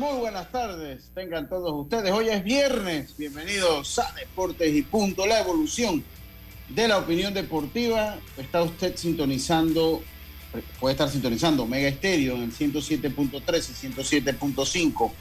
[0.00, 2.10] Muy buenas tardes, tengan todos ustedes.
[2.10, 6.02] Hoy es viernes, bienvenidos a Deportes y Punto, la evolución
[6.70, 8.18] de la opinión deportiva.
[8.38, 10.02] Está usted sintonizando,
[10.80, 15.12] puede estar sintonizando Mega Estéreo en el 107.3 y 107.5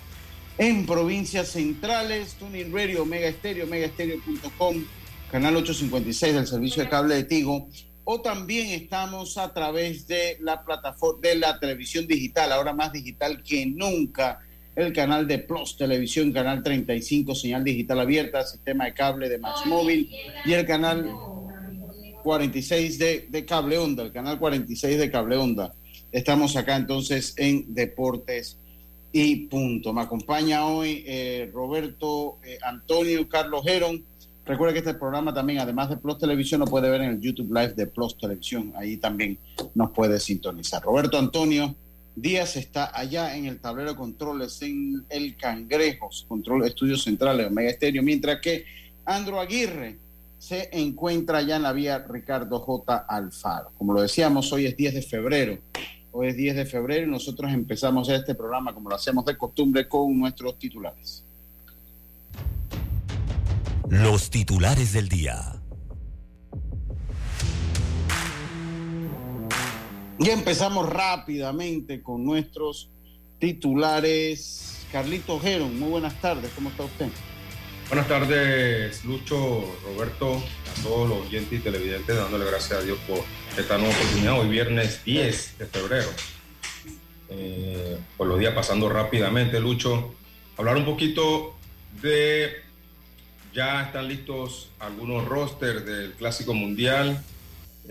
[0.59, 4.85] en provincias centrales, Tuning Radio, Mega Estéreo, megaestereo.com,
[5.29, 7.67] canal 856 del servicio de cable de Tigo
[8.05, 13.43] o también estamos a través de la plataforma de la televisión digital, ahora más digital
[13.43, 14.39] que nunca,
[14.75, 19.65] el canal de Plus Televisión, canal 35, señal digital abierta, sistema de cable de Max
[19.65, 20.09] Móvil
[20.45, 21.09] y el canal
[22.23, 25.73] 46 de, de Cable Onda, el canal 46 de Cable Onda.
[26.11, 28.57] Estamos acá entonces en Deportes
[29.11, 29.93] y Punto.
[29.93, 34.03] Me acompaña hoy eh, Roberto eh, Antonio Carlos Gerón.
[34.45, 37.53] Recuerda que este programa también, además de Plus Televisión, lo puede ver en el YouTube
[37.53, 38.73] Live de Plus Televisión.
[38.75, 39.37] Ahí también
[39.75, 40.81] nos puede sintonizar.
[40.81, 41.75] Roberto Antonio
[42.21, 47.69] Díaz está allá en el tablero de controles en el Cangrejos, Control Estudios Centrales, Omega
[47.69, 48.65] Estéreo, mientras que
[49.05, 49.97] Andro Aguirre
[50.37, 53.05] se encuentra allá en la vía Ricardo J.
[53.07, 53.71] Alfaro.
[53.77, 55.59] Como lo decíamos, hoy es 10 de febrero.
[56.11, 59.87] Hoy es 10 de febrero y nosotros empezamos este programa, como lo hacemos de costumbre,
[59.87, 61.23] con nuestros titulares.
[63.89, 65.58] Los titulares del día.
[70.19, 72.89] Y empezamos rápidamente con nuestros
[73.39, 74.85] titulares.
[74.91, 77.07] Carlito Geron, muy buenas tardes, ¿cómo está usted?
[77.87, 83.19] Buenas tardes, Lucho, Roberto, a todos los oyentes y televidentes, dándole gracias a Dios por
[83.57, 84.39] esta nueva oportunidad.
[84.41, 86.09] Hoy viernes 10 de febrero.
[87.29, 90.13] Eh, por los días pasando rápidamente, Lucho.
[90.57, 91.55] Hablar un poquito
[92.01, 92.57] de.
[93.53, 97.23] Ya están listos algunos rosters del Clásico Mundial.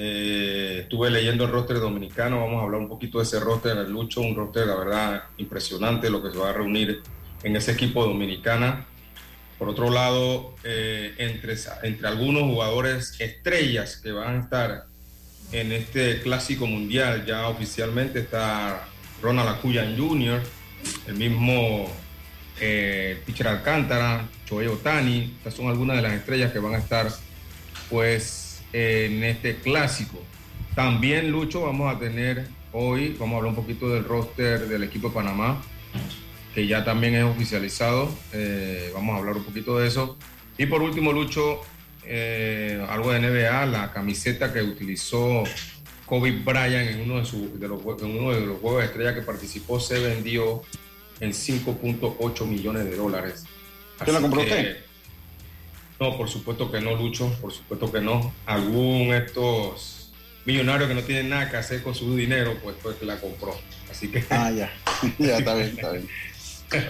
[0.01, 3.91] Eh, estuve leyendo el roster dominicano, vamos a hablar un poquito de ese roster el
[3.91, 7.03] Lucho, un roster, la verdad, impresionante lo que se va a reunir
[7.43, 8.87] en ese equipo dominicana.
[9.59, 14.85] Por otro lado, eh, entre, entre algunos jugadores estrellas que van a estar
[15.51, 18.87] en este clásico mundial, ya oficialmente está
[19.21, 20.41] Ronald Acuyan Jr.,
[21.09, 21.93] el mismo
[22.61, 27.09] eh, Pitcher Alcántara, Choey Otani, estas son algunas de las estrellas que van a estar
[27.91, 30.23] pues en este clásico.
[30.75, 35.09] También, Lucho, vamos a tener hoy, vamos a hablar un poquito del roster del equipo
[35.09, 35.61] de Panamá,
[36.55, 38.09] que ya también es oficializado.
[38.33, 40.17] Eh, vamos a hablar un poquito de eso.
[40.56, 41.61] Y por último, Lucho,
[42.05, 45.45] eh, algo de NBA, la camiseta que utilizó
[46.06, 49.15] Kobe Bryant en uno de, sus de los, en uno de los juegos de estrella
[49.15, 50.62] que participó se vendió
[51.21, 53.45] en 5.8 millones de dólares.
[54.05, 54.88] ¿Qué la compró usted?
[56.01, 58.33] No, por supuesto que no, Lucho, por supuesto que no.
[58.47, 60.11] Algún estos
[60.45, 63.55] millonarios que no tienen nada que hacer con su dinero, pues, pues la compró.
[63.91, 64.25] Así que.
[64.31, 64.73] Ah, ya,
[65.19, 66.09] ya está bien, está bien.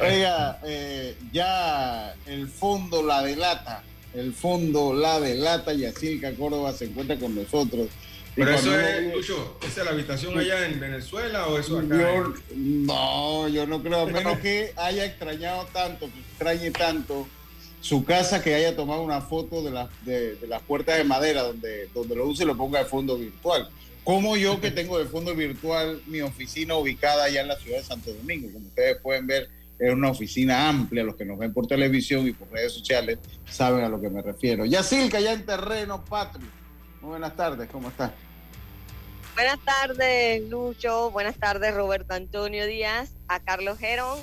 [0.02, 3.82] Oiga, eh, ya el fondo la delata,
[4.12, 7.88] el fondo la delata y así que Córdoba se encuentra con nosotros.
[8.34, 11.96] Pero eso es, Lucho, ¿esa es la habitación allá en Venezuela o eso acá?
[11.96, 17.26] Yo, no, yo no creo, a menos que haya extrañado tanto, que extrañe tanto
[17.88, 21.88] su casa que haya tomado una foto de, las de, las puertas de madera donde,
[21.94, 23.66] donde lo use y lo ponga de fondo virtual.
[24.04, 27.84] Como yo que tengo de fondo virtual mi oficina ubicada allá en la ciudad de
[27.84, 28.52] Santo Domingo.
[28.52, 29.48] Como ustedes pueden ver,
[29.78, 31.02] es una oficina amplia.
[31.02, 34.20] Los que nos ven por televisión y por redes sociales saben a lo que me
[34.20, 34.66] refiero.
[34.66, 36.48] Yacilca, ya en terreno patrio.
[37.00, 38.12] Muy buenas tardes, ¿cómo estás?
[39.34, 41.10] Buenas tardes, Lucho.
[41.10, 43.12] Buenas tardes, Roberto Antonio Díaz.
[43.28, 44.18] A Carlos Gerón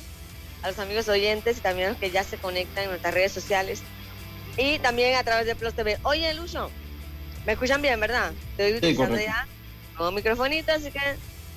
[0.66, 3.32] a los amigos oyentes y también a los que ya se conectan en nuestras redes
[3.32, 3.84] sociales
[4.58, 6.00] y también a través de Plus TV.
[6.02, 6.72] Oye, Lucho,
[7.46, 8.34] me escuchan bien, ¿verdad?
[8.52, 9.48] Estoy utilizando ya
[9.96, 11.00] con microfonito, así que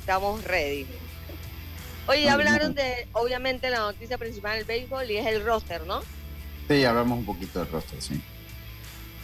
[0.00, 0.86] estamos ready.
[2.06, 6.02] Oye, hablaron de, obviamente, la noticia principal del béisbol y es el roster, ¿no?
[6.68, 8.20] Sí, hablamos un poquito del roster, sí.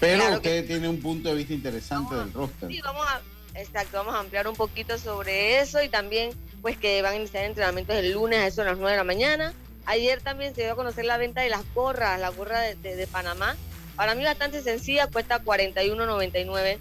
[0.00, 2.70] Pero usted tiene un punto de vista interesante del roster.
[2.70, 3.20] Sí, vamos a,
[3.58, 6.30] exacto, vamos a ampliar un poquito sobre eso y también
[6.62, 9.04] pues que van a iniciar entrenamientos el lunes a eso a las 9 de la
[9.04, 9.54] mañana.
[9.86, 13.06] Ayer también se dio a conocer la venta de las gorras, la gorra de, de
[13.06, 13.56] Panamá.
[13.96, 16.78] Para mí bastante sencilla, cuesta 41.99,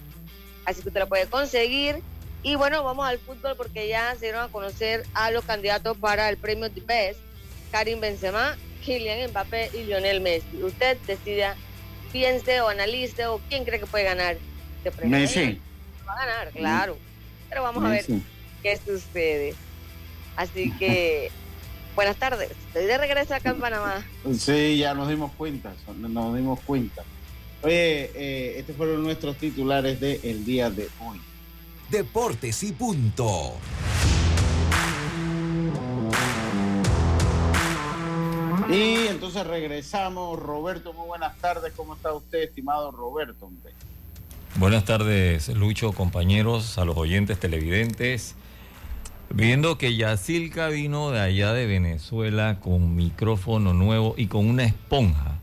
[0.64, 2.02] así que usted la puede conseguir.
[2.42, 6.28] Y bueno, vamos al fútbol porque ya se dieron a conocer a los candidatos para
[6.28, 7.20] el premio de Best,
[7.72, 10.62] Karim Benzema, Kylian Mbappé y Lionel Messi.
[10.62, 11.56] Usted decida,
[12.12, 14.36] piense o analice o quién cree que puede ganar
[14.76, 15.18] este premio.
[15.18, 15.60] Messi.
[16.06, 16.98] Va a ganar, claro.
[17.48, 18.04] Pero vamos a ver
[18.62, 19.54] qué sucede.
[20.36, 21.30] Así que
[21.94, 24.04] Buenas tardes, estoy de regreso acá en Panamá.
[24.36, 27.02] Sí, ya nos dimos cuenta, nos dimos cuenta.
[27.62, 31.20] Oye, eh, estos fueron nuestros titulares del el día de hoy.
[31.90, 33.54] Deportes y punto.
[38.68, 40.38] Y entonces regresamos.
[40.38, 41.72] Roberto, muy buenas tardes.
[41.76, 43.50] ¿Cómo está usted, estimado Roberto?
[44.56, 48.34] Buenas tardes, Lucho, compañeros, a los oyentes televidentes.
[49.36, 55.40] Viendo que Yacilca vino de allá de Venezuela con micrófono nuevo y con una esponja.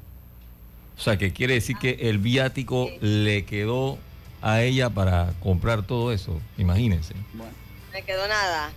[0.98, 3.98] O sea, que quiere decir que el viático le quedó
[4.42, 6.40] a ella para comprar todo eso.
[6.58, 7.16] Imagínense.
[7.34, 7.52] Bueno.
[7.92, 8.72] Le quedó nada.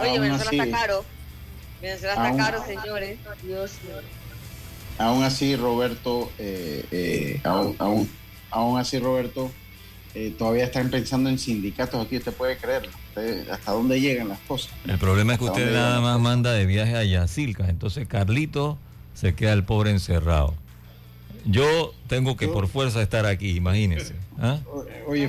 [0.00, 1.04] Oye, Venezuela está caro.
[1.80, 3.16] Venezuela está caro, señores.
[3.44, 3.94] Dios mío.
[4.98, 8.10] Aún así, Roberto, eh, eh, aún, aún,
[8.50, 9.52] aún así, Roberto,
[10.16, 12.90] eh, todavía están pensando en sindicatos aquí, usted puede creerlo.
[13.50, 14.72] ¿Hasta dónde llegan las cosas?
[14.86, 18.78] El problema es que usted nada más manda de viaje a Yacilca, entonces Carlito
[19.14, 20.54] se queda el pobre encerrado.
[21.44, 24.14] Yo tengo que por fuerza estar aquí, imagínese.
[24.38, 24.58] ¿ah?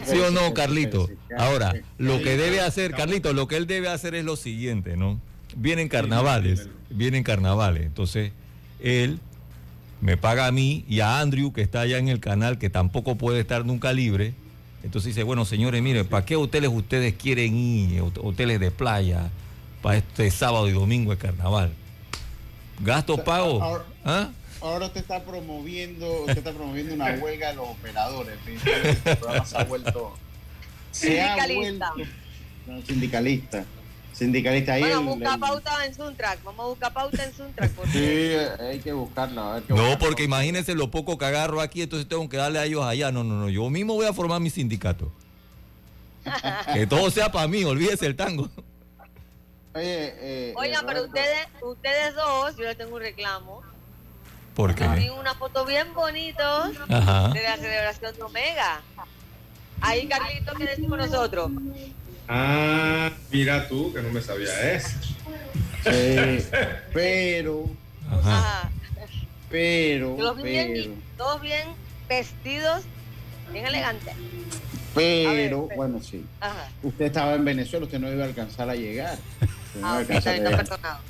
[0.05, 1.09] ¿Sí o no, Carlito?
[1.37, 5.19] Ahora, lo que debe hacer, Carlito, lo que él debe hacer es lo siguiente, ¿no?
[5.55, 8.31] Vienen carnavales, vienen carnavales, entonces
[8.81, 9.19] él
[10.01, 13.15] me paga a mí y a Andrew, que está allá en el canal, que tampoco
[13.15, 14.33] puede estar nunca libre,
[14.83, 18.01] entonces dice, bueno, señores, mire, ¿para qué hoteles ustedes quieren ir?
[18.01, 19.29] Hoteles de playa,
[19.81, 21.71] para este sábado y domingo de carnaval.
[22.79, 23.61] ¿Gasto pago?
[23.61, 24.29] Ahora, ¿Ah?
[24.61, 28.37] ahora usted está promoviendo, usted está promoviendo una huelga de los operadores.
[28.45, 30.17] El programa se ha vuelto...
[30.91, 31.85] Se ha vuelto...
[32.87, 33.65] sindicalista
[34.19, 34.81] sindicalista ahí.
[34.81, 36.43] Bueno, busca pauta en Suntrack.
[36.43, 37.71] Vamos a buscar pauta en Suntrack.
[37.91, 39.63] Sí, hay que buscarla.
[39.67, 43.11] no, porque imagínense lo poco que agarro aquí, entonces tengo que darle a ellos allá.
[43.11, 43.49] No, no, no.
[43.49, 45.11] Yo mismo voy a formar mi sindicato.
[46.73, 48.49] que todo sea para mí, olvídese el tango.
[49.73, 53.61] Oye, eh, Oigan, pero ustedes, ustedes dos, yo les tengo un reclamo.
[54.53, 54.87] ¿Por qué?
[54.89, 58.81] Vi una foto bien bonita de la celebración de Omega.
[59.79, 61.51] Ahí, Carlito, ¿qué decimos nosotros?
[62.31, 64.89] Ah, mira tú, que no me sabía eso.
[65.83, 66.45] Sí,
[66.93, 67.67] pero.
[68.07, 68.69] Ajá.
[69.49, 70.15] Pero.
[70.15, 71.69] Todos bien, todos bien
[72.07, 72.83] vestidos,
[73.51, 74.13] bien elegantes.
[74.93, 76.23] Pero, bueno, sí.
[76.39, 76.69] Ajá.
[76.83, 79.17] Usted estaba en Venezuela, usted no iba a alcanzar a llegar.
[79.81, 80.65] No ah, alcanzar a llegar.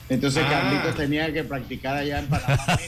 [0.07, 0.49] Entonces ah.
[0.49, 2.65] Carlitos tenía que practicar allá en Panamá.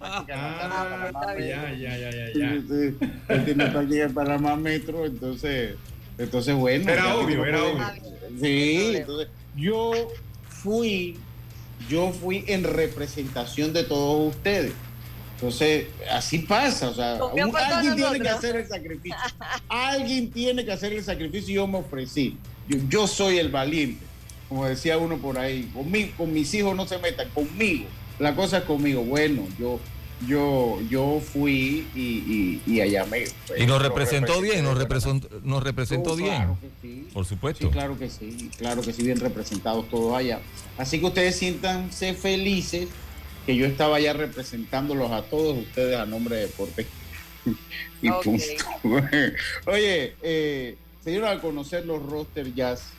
[0.00, 2.50] ah, ya, ya, ya, ya, ya.
[2.50, 5.76] Él tiene práctica en Panamá Metro, entonces
[6.18, 6.90] entonces, bueno.
[6.90, 7.84] Era obvio, era obvio.
[8.40, 9.92] Sí, entonces yo
[10.48, 11.16] fui,
[11.88, 14.72] yo fui en representación de todos ustedes.
[15.34, 19.18] Entonces, así pasa, o sea, alguien tiene que hacer el sacrificio.
[19.68, 22.38] alguien tiene que hacer el sacrificio y yo me ofrecí.
[22.68, 24.04] Yo, yo soy el valiente,
[24.48, 25.70] como decía uno por ahí.
[25.74, 27.86] Conmigo, con mis hijos no se metan, conmigo.
[28.18, 29.02] La cosa es conmigo.
[29.02, 29.80] Bueno, yo
[30.26, 33.24] yo, yo fui y, y, allá me...
[33.46, 36.56] Pues, y nos representó bien, nos representó, nos representó bien.
[37.12, 37.66] Por supuesto.
[37.66, 40.40] Sí, claro que sí, claro que sí, bien representados todos allá.
[40.78, 42.88] Así que ustedes siéntanse felices
[43.44, 46.86] que yo estaba allá representándolos a todos ustedes a nombre de Deporte.
[48.02, 48.08] y
[49.66, 52.90] Oye, eh, se dieron a conocer los roster jazz.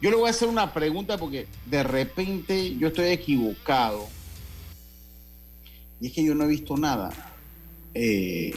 [0.00, 4.08] Yo le voy a hacer una pregunta porque de repente yo estoy equivocado
[6.00, 7.10] y es que yo no he visto nada.
[7.94, 8.54] Eh,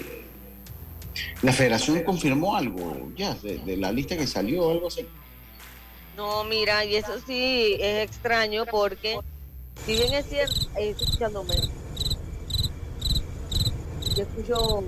[1.42, 5.06] la federación confirmó algo ya de, la lista que salió, algo así.
[6.16, 9.18] No, mira, y eso sí es extraño porque,
[9.86, 11.56] si bien es cierto, eh, escuchándome.
[14.16, 14.84] Yo escucho.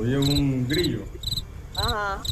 [0.00, 1.04] Oye, un grillo.
[1.76, 2.22] Ajá.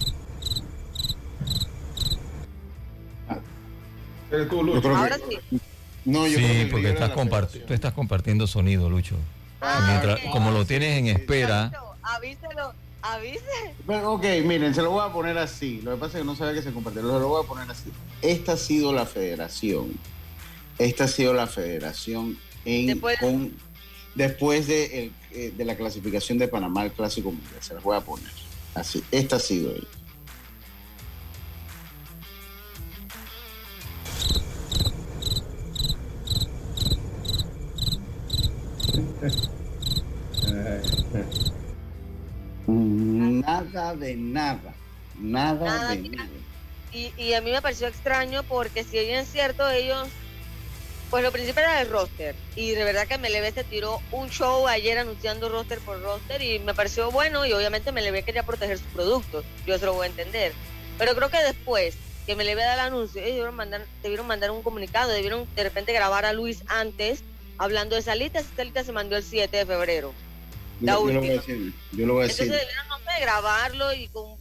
[4.95, 5.61] Ahora sí.
[6.05, 7.13] No, yo sí, porque estás,
[7.67, 9.17] tú estás compartiendo sonido, Lucho.
[9.61, 11.73] Ah, como lo tienes en espera.
[12.03, 12.73] Avíselo,
[13.03, 13.75] avise.
[13.87, 15.81] ok, miren, se lo voy a poner así.
[15.83, 17.03] Lo que pasa es que no sabía que se compartió.
[17.03, 17.91] Lo voy a poner así.
[18.23, 19.99] Esta ha sido la federación.
[20.79, 23.53] Esta ha sido la federación en, con,
[24.15, 27.61] después de, eh, de la clasificación de Panamá al Clásico Mundial.
[27.61, 28.31] Se las voy a poner.
[28.75, 29.96] Así, esta ha sido ella.
[43.47, 44.75] Nada de nada.
[45.19, 46.29] Nada, de nada.
[46.93, 50.09] Y, y, a mí me pareció extraño porque si bien es cierto, ellos,
[51.11, 52.35] pues lo principal era el roster.
[52.57, 56.59] Y de verdad que MLB se tiró un show ayer anunciando roster por roster y
[56.59, 59.45] me pareció bueno y obviamente MLB quería proteger sus productos.
[59.65, 60.53] Yo se lo voy a entender.
[60.99, 64.63] Pero creo que después que MLB da el anuncio, ellos debieron mandar, debieron mandar un
[64.63, 67.23] comunicado, debieron de repente grabar a Luis antes
[67.59, 68.41] hablando de esa lista.
[68.41, 70.13] Esa lista se mandó el 7 de febrero.
[70.81, 71.21] La yo, última.
[71.21, 72.51] Lo voy a decir, yo lo voy a decir.
[72.51, 74.37] Debieron sé, grabarlo y con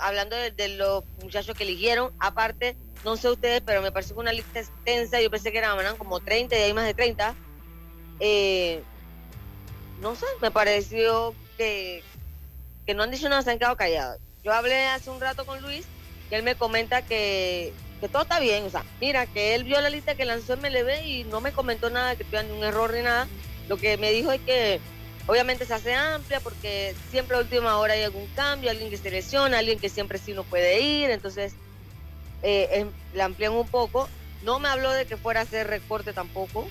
[0.00, 4.60] hablando de, los muchachos que eligieron, aparte, no sé ustedes, pero me pareció una lista
[4.60, 7.34] extensa, yo pensé que eran, como 30 y hay más de 30.
[8.20, 8.82] Eh,
[10.00, 12.02] no sé, me pareció que,
[12.86, 14.18] que no han dicho nada, se han quedado callados.
[14.44, 15.86] Yo hablé hace un rato con Luis
[16.30, 19.80] y él me comenta que, que todo está bien, o sea, mira, que él vio
[19.80, 23.02] la lista que lanzó MLB y no me comentó nada, que tuviera un error ni
[23.02, 23.26] nada.
[23.68, 24.80] Lo que me dijo es que
[25.26, 29.10] Obviamente se hace amplia porque siempre a última hora hay algún cambio, alguien que se
[29.10, 31.54] lesiona, alguien que siempre sí no puede ir, entonces
[32.42, 34.08] eh, la amplían un poco.
[34.44, 36.68] No me habló de que fuera a hacer recorte tampoco,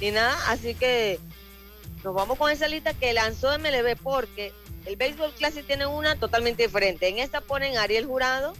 [0.00, 1.20] ni nada, así que
[2.02, 4.52] nos vamos con esa lista que lanzó MLB porque
[4.86, 7.08] el Béisbol Classic tiene una totalmente diferente.
[7.08, 8.54] En esta ponen Ariel Jurado,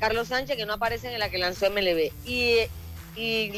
[0.00, 2.10] Carlos Sánchez, que no aparecen en la que lanzó MLB.
[2.26, 2.68] Y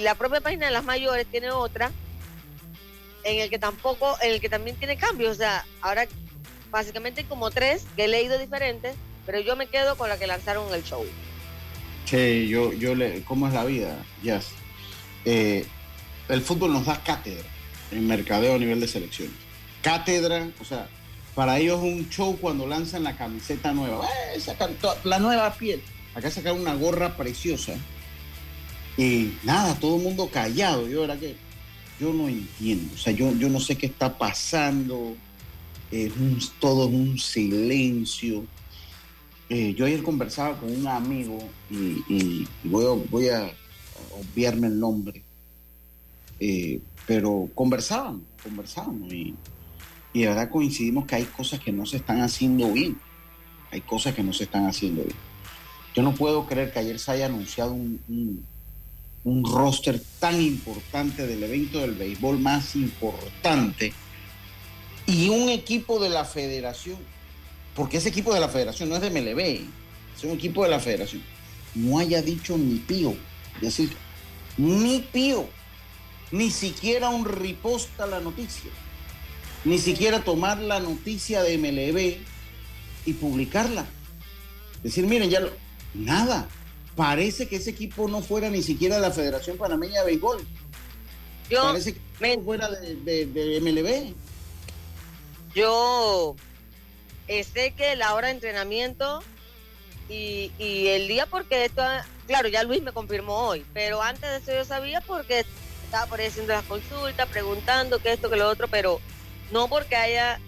[0.02, 1.90] la propia página de las mayores tiene otra
[3.24, 5.32] en el que tampoco, en el que también tiene cambios.
[5.32, 6.06] O sea, ahora
[6.70, 8.94] básicamente como tres que he leído diferentes,
[9.26, 11.04] pero yo me quedo con la que lanzaron el show.
[12.04, 13.96] Sí, yo, yo le, ¿cómo es la vida?
[14.22, 14.48] Yes.
[15.24, 15.66] Eh,
[16.28, 17.48] el fútbol nos da cátedra
[17.90, 19.30] en mercadeo a nivel de selección.
[19.82, 20.88] Cátedra, o sea,
[21.34, 24.06] para ellos es un show cuando lanzan la camiseta nueva.
[24.34, 25.82] Eh, sacan la nueva piel.
[26.14, 27.74] Acá sacaron una gorra preciosa.
[28.96, 30.88] Y nada, todo el mundo callado.
[30.88, 31.36] Yo era que
[32.00, 35.14] yo no entiendo, o sea, yo, yo no sé qué está pasando,
[35.90, 36.12] es
[36.58, 38.44] todo un silencio.
[39.50, 41.38] Eh, yo ayer conversaba con un amigo
[41.68, 43.52] y, voy, a, voy, a,
[44.18, 45.22] obviarme el nombre,
[46.38, 49.34] eh, pero conversaban, conversaban y,
[50.14, 52.96] y de verdad coincidimos que hay cosas que no se están haciendo bien,
[53.70, 55.16] hay cosas que no se están haciendo bien.
[55.94, 58.46] Yo no puedo creer que ayer se haya anunciado un un
[59.24, 63.92] roster tan importante del evento del béisbol más importante
[65.06, 66.98] y un equipo de la federación,
[67.74, 69.66] porque ese equipo de la federación no es de MLB,
[70.16, 71.22] es un equipo de la federación,
[71.74, 73.14] no haya dicho ni pío,
[73.60, 73.90] decir,
[74.56, 75.48] ni pío,
[76.30, 78.70] ni siquiera un riposta la noticia,
[79.64, 82.16] ni siquiera tomar la noticia de MLB
[83.06, 83.86] y publicarla.
[84.82, 85.50] Decir, miren, ya lo,
[85.92, 86.48] nada,
[86.96, 90.46] parece que ese equipo no fuera ni siquiera de la Federación Panameña de Béisbol.
[91.50, 92.38] parece que me...
[92.38, 94.14] fuera de, MLB.
[95.54, 96.36] Yo
[97.28, 99.22] eh, sé que la hora de entrenamiento
[100.08, 100.50] y,
[100.88, 101.82] el día porque esto,
[102.26, 105.44] claro, ya Luis me confirmó hoy, pero antes de eso yo sabía porque
[105.84, 109.00] estaba por ahí haciendo las consultas, preguntando qué esto, que lo otro, pero
[109.52, 110.40] no porque haya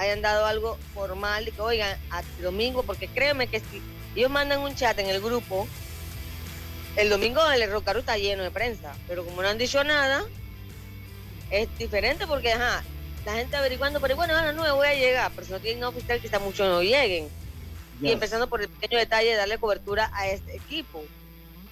[0.00, 3.82] hayan dado algo formal de que oigan a domingo, porque créeme que si
[4.14, 5.68] ellos mandan un chat en el grupo.
[6.96, 10.24] El domingo el Rocaru está lleno de prensa, pero como no han dicho nada,
[11.50, 12.82] es diferente porque, ajá,
[13.24, 15.84] la gente averiguando, pero bueno, a las 9 voy a llegar, pero si no tienen
[15.84, 17.28] oficial, quizá muchos no lleguen.
[18.02, 21.04] Y empezando por el pequeño detalle de darle cobertura a este equipo.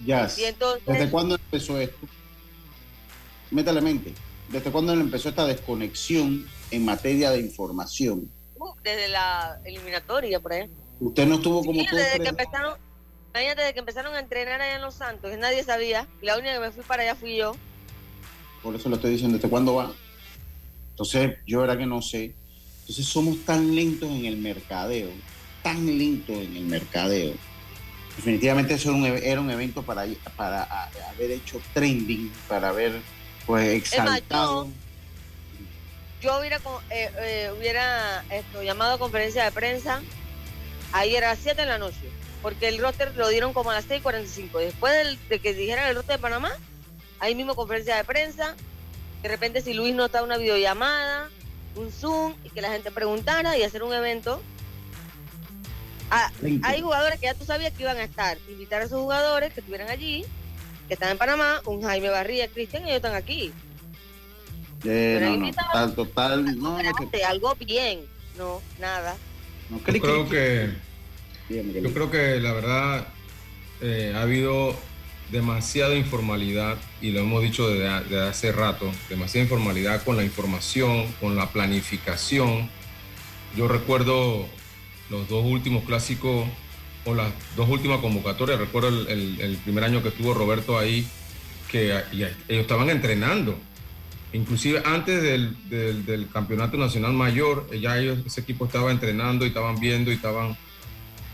[0.04, 0.26] Ya.
[0.26, 2.06] ¿Desde cuándo empezó esto?
[3.50, 4.12] Métale mente.
[4.48, 8.30] ¿Desde cuándo empezó esta desconexión en materia de información?
[8.56, 10.87] Uh, desde la eliminatoria, por ejemplo.
[11.00, 11.96] Usted no estuvo como tú.
[11.96, 12.78] Desde que empezaron,
[13.32, 16.06] desde que empezaron a entrenar allá en Los Santos, nadie sabía.
[16.22, 17.54] La única que me fui para allá fui yo.
[18.62, 19.92] Por eso lo estoy diciendo, ¿desde cuándo va?
[20.90, 22.34] Entonces, yo era que no sé.
[22.80, 25.10] Entonces, somos tan lentos en el mercadeo,
[25.62, 27.34] tan lentos en el mercadeo.
[28.16, 30.04] Definitivamente eso era un, era un evento para,
[30.36, 30.64] para
[31.10, 33.00] haber hecho trending, para haber
[33.46, 34.68] pues exaltado.
[36.20, 36.56] yo, hubiera,
[36.90, 40.02] eh, eh, hubiera esto, llamado a conferencia de prensa
[40.92, 42.10] Ayer a las 7 de la noche,
[42.42, 44.58] porque el roster lo dieron como a las 6.45.
[44.58, 46.52] Después de que dijeran el roster de Panamá,
[47.20, 48.54] ahí mismo conferencia de prensa,
[49.22, 51.28] de repente si Luis no está una videollamada,
[51.76, 54.40] un Zoom, y que la gente preguntara y hacer un evento.
[56.10, 59.52] Ah, hay jugadores que ya tú sabías que iban a estar, invitar a esos jugadores
[59.52, 60.24] que estuvieran allí,
[60.86, 63.52] que están en Panamá, un Jaime Barría, Cristian, ellos están aquí.
[64.84, 66.78] Eh, no, no, total, total, no,
[67.26, 68.00] algo bien,
[68.38, 69.16] no, nada.
[69.70, 70.70] Yo creo que,
[71.48, 73.08] yo creo que la verdad
[73.80, 74.76] eh, ha habido
[75.30, 81.36] demasiada informalidad y lo hemos dicho desde, hace rato, demasiada informalidad con la información, con
[81.36, 82.70] la planificación.
[83.56, 84.46] Yo recuerdo
[85.10, 86.46] los dos últimos clásicos
[87.04, 91.06] o las dos últimas convocatorias, recuerdo el, primer año que estuvo Roberto ahí,
[91.70, 93.58] que ellos estaban entrenando.
[94.32, 100.10] Inclusive antes del, campeonato nacional mayor, ya ellos, ese equipo estaba entrenando y estaban viendo
[100.10, 100.56] y estaban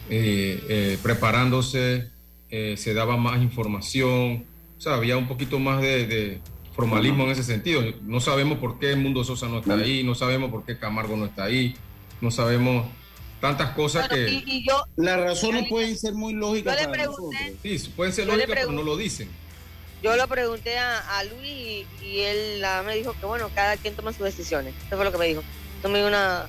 [0.08, 2.14] eh, eh, preparándose
[2.56, 4.44] eh, se daba más información,
[4.78, 6.40] o sea, había un poquito más de,
[6.72, 7.82] formalismo en ese sentido.
[8.02, 11.24] No sabemos por qué Mundo Sosa no está ahí, no sabemos por qué Camargo no
[11.24, 11.74] está ahí,
[12.20, 12.86] no sabemos
[13.40, 14.64] tantas cosas que...
[14.94, 16.76] Las razones pueden ser muy lógicas.
[16.80, 19.28] Yo le pregunté, Sí, pueden ser lógicas, pero no lo dicen.
[20.04, 24.24] Yo lo pregunté a, Luis y, él me dijo que, bueno, cada quien toma sus
[24.24, 24.74] decisiones.
[24.86, 25.42] Eso fue lo que me dijo.
[25.82, 26.46] No me dio una,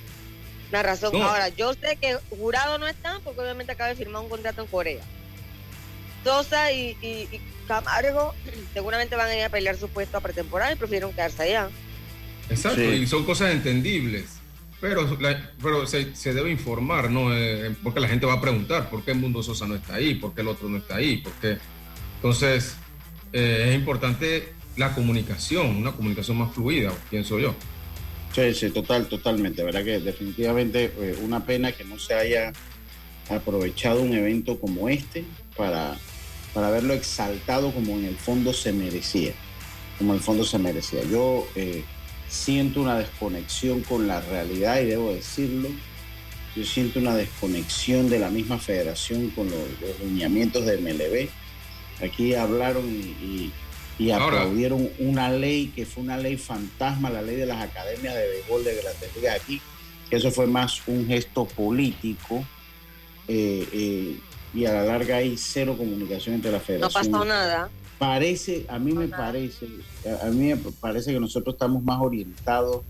[0.72, 1.16] una razón.
[1.22, 4.68] Ahora, yo sé que jurado no está porque obviamente acaba de firmar un contrato en
[4.68, 5.04] Corea.
[6.26, 7.30] Sosa y,
[7.66, 8.36] Camargo
[8.74, 11.70] seguramente van a ir a pelear su puesto a pretemporada y prefirieron quedarse allá.
[12.50, 14.26] Exacto, y son cosas entendibles.
[14.82, 15.18] Pero,
[15.64, 17.34] pero se, debe informar, ¿no?
[17.34, 20.16] Eh, porque la gente va a preguntar por qué el Mundo Sosa no está ahí,
[20.16, 21.58] por qué el otro no está ahí, porque
[22.18, 22.76] Entonces,
[23.36, 27.54] eh, es importante la comunicación, una comunicación más fluida, pienso yo.
[28.34, 29.64] Sí, sí, total, totalmente.
[29.64, 32.52] verdad que definitivamente eh, una pena que no se haya
[33.30, 35.24] aprovechado un evento como este
[35.56, 35.98] para
[36.56, 39.34] para verlo exaltado como en el fondo se merecía,
[39.98, 41.04] como en el fondo se merecía.
[41.04, 41.84] Yo eh,
[42.30, 45.68] siento una desconexión con la realidad y debo decirlo.
[46.56, 49.60] Yo siento una desconexión de la misma federación con los,
[50.02, 51.30] lineamientos de MLB.
[52.04, 53.52] Aquí hablaron y,
[54.12, 58.64] aplaudieron una ley que fue una ley fantasma, la ley de las academias de béisbol
[58.64, 59.62] de Grandes Ligas aquí,
[60.12, 62.46] eso fue más un gesto político.
[63.28, 64.20] Eh, eh,
[64.54, 67.12] y a la larga hay cero comunicación entre la federación.
[67.12, 67.70] No pasó nada.
[67.98, 69.68] Parece, a mí me parece,
[70.22, 72.84] a mí me parece que nosotros estamos más orientados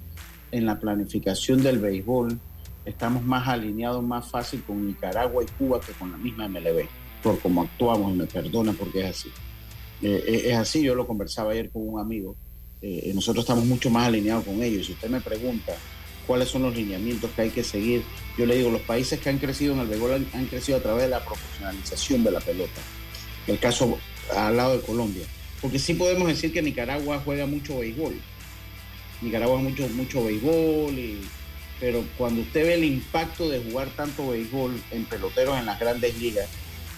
[0.52, 2.40] en la planificación del béisbol,
[2.86, 6.88] estamos más alineados más fácil con Nicaragua y Cuba que con la misma MLB,
[7.26, 9.30] por cómo actuamos, y me perdona porque es así.
[10.04, 12.36] Eh, eh, es así, yo lo conversaba ayer con un amigo,
[12.84, 14.86] eh, nosotros estamos mucho más alineados con ellos.
[14.86, 15.74] Si usted me pregunta,
[16.28, 18.04] cuáles son los lineamientos que hay que seguir.
[18.38, 21.06] Yo le digo, los países que han crecido en el béisbol han, crecido a través
[21.06, 22.80] de la profesionalización de la pelota.
[23.48, 23.98] El caso
[24.36, 25.26] al lado de Colombia.
[25.62, 28.14] Porque sí podemos decir que Nicaragua juega mucho béisbol.
[29.24, 30.96] Nicaragua mucho, mucho béisbol,
[31.80, 36.16] pero cuando usted ve el impacto de jugar tanto béisbol en peloteros en las grandes
[36.20, 36.48] ligas,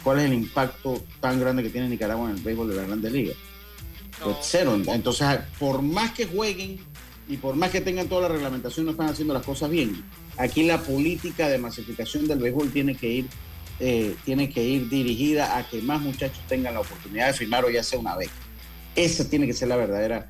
[0.08, 3.12] ¿cuál es el impacto tan grande que tiene Nicaragua en el béisbol de las grandes
[3.12, 3.36] ligas?
[4.24, 4.80] Pues cero.
[4.88, 5.28] Entonces,
[5.60, 6.80] por más que jueguen
[7.28, 10.02] y por más que tengan toda la reglamentación, no están haciendo las cosas bien.
[10.38, 13.28] Aquí la política de masificación del béisbol tiene que ir,
[13.82, 17.70] eh, tiene que ir dirigida a que más muchachos tengan la oportunidad de firmar o
[17.70, 18.30] ya sea una vez.
[18.96, 20.30] Esa tiene que ser la verdadera,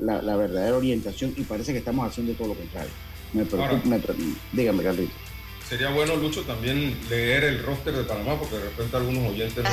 [0.00, 2.92] la, verdadera orientación y parece que estamos haciendo todo lo contrario.
[3.34, 4.14] Me preocupa,
[4.54, 5.25] dígame, Carlito.
[5.68, 9.64] Sería bueno, Lucho, también leer el roster de Panamá, porque de repente algunos oyentes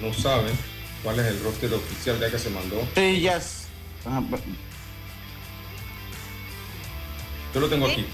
[0.00, 0.56] no, saben
[1.02, 2.88] cuál es el roster oficial ya que se mandó.
[2.94, 3.38] Sí, ya.
[7.54, 8.06] Yo lo tengo aquí.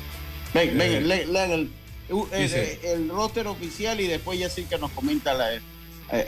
[0.52, 1.70] Ven, ven, eh, lean el,
[2.32, 5.60] el, el, roster oficial y después ya sí que nos comenta la, eh,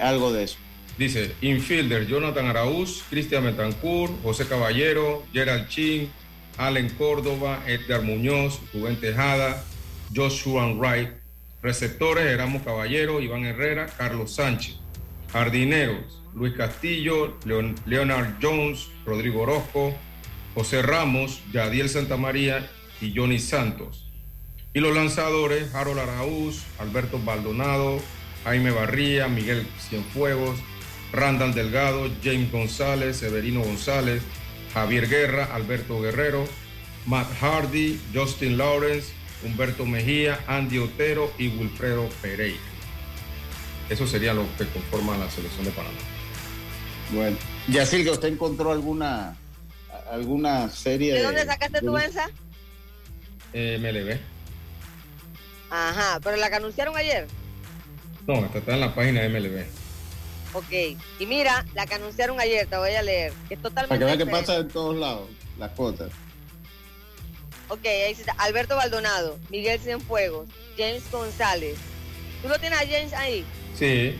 [0.01, 0.59] algo de eso.
[0.97, 6.11] Dice, infielder, Jonathan Araúz, Cristian Metancourt, José Caballero, Gerald Chin,
[6.57, 9.63] Allen Córdoba, Edgar Muñoz, Rubén Tejada,
[10.14, 11.11] Joshua Wright.
[11.62, 14.77] Receptores, Eramo Caballero, Iván Herrera, Carlos Sánchez.
[15.33, 19.95] Jardineros, Luis Castillo, Leonard Jones, Rodrigo Orozco,
[20.55, 24.07] José Ramos, Yadiel Santamaría y Johnny Santos.
[24.73, 27.99] Y los lanzadores, Harold Araúz, Alberto Baldonado,
[28.45, 30.59] Jaime Barría, Miguel Cienfuegos,
[31.12, 34.23] Randall Delgado, James González, Severino González,
[34.73, 36.47] Javier Guerra, Alberto Guerrero,
[37.07, 39.12] Matt Hardy, Justin Lawrence,
[39.44, 42.59] Humberto Mejía, Andy Otero y Wilfredo Pereira.
[43.88, 45.99] Eso sería lo que conforma la selección de Panamá.
[47.12, 47.37] Bueno,
[47.68, 49.37] Yacil, ¿usted encontró alguna
[50.11, 51.22] alguna serie de...
[51.22, 52.31] dónde sacaste tu mensa?
[53.53, 54.18] eh, MLB.
[55.70, 57.27] Ajá, pero la que anunciaron ayer.
[58.27, 59.64] No, está en la página de MLB.
[60.53, 63.33] Ok, y mira, la que anunciaron ayer, te voy a leer.
[63.51, 63.88] Es totalmente.
[63.88, 66.11] Para que veas que pasa en todos lados, las cosas.
[67.69, 68.33] Ok, ahí está.
[68.39, 71.77] Alberto Baldonado, Miguel Cienfuegos, James González.
[72.43, 73.45] ¿Tú lo tienes a James ahí?
[73.75, 74.19] Sí,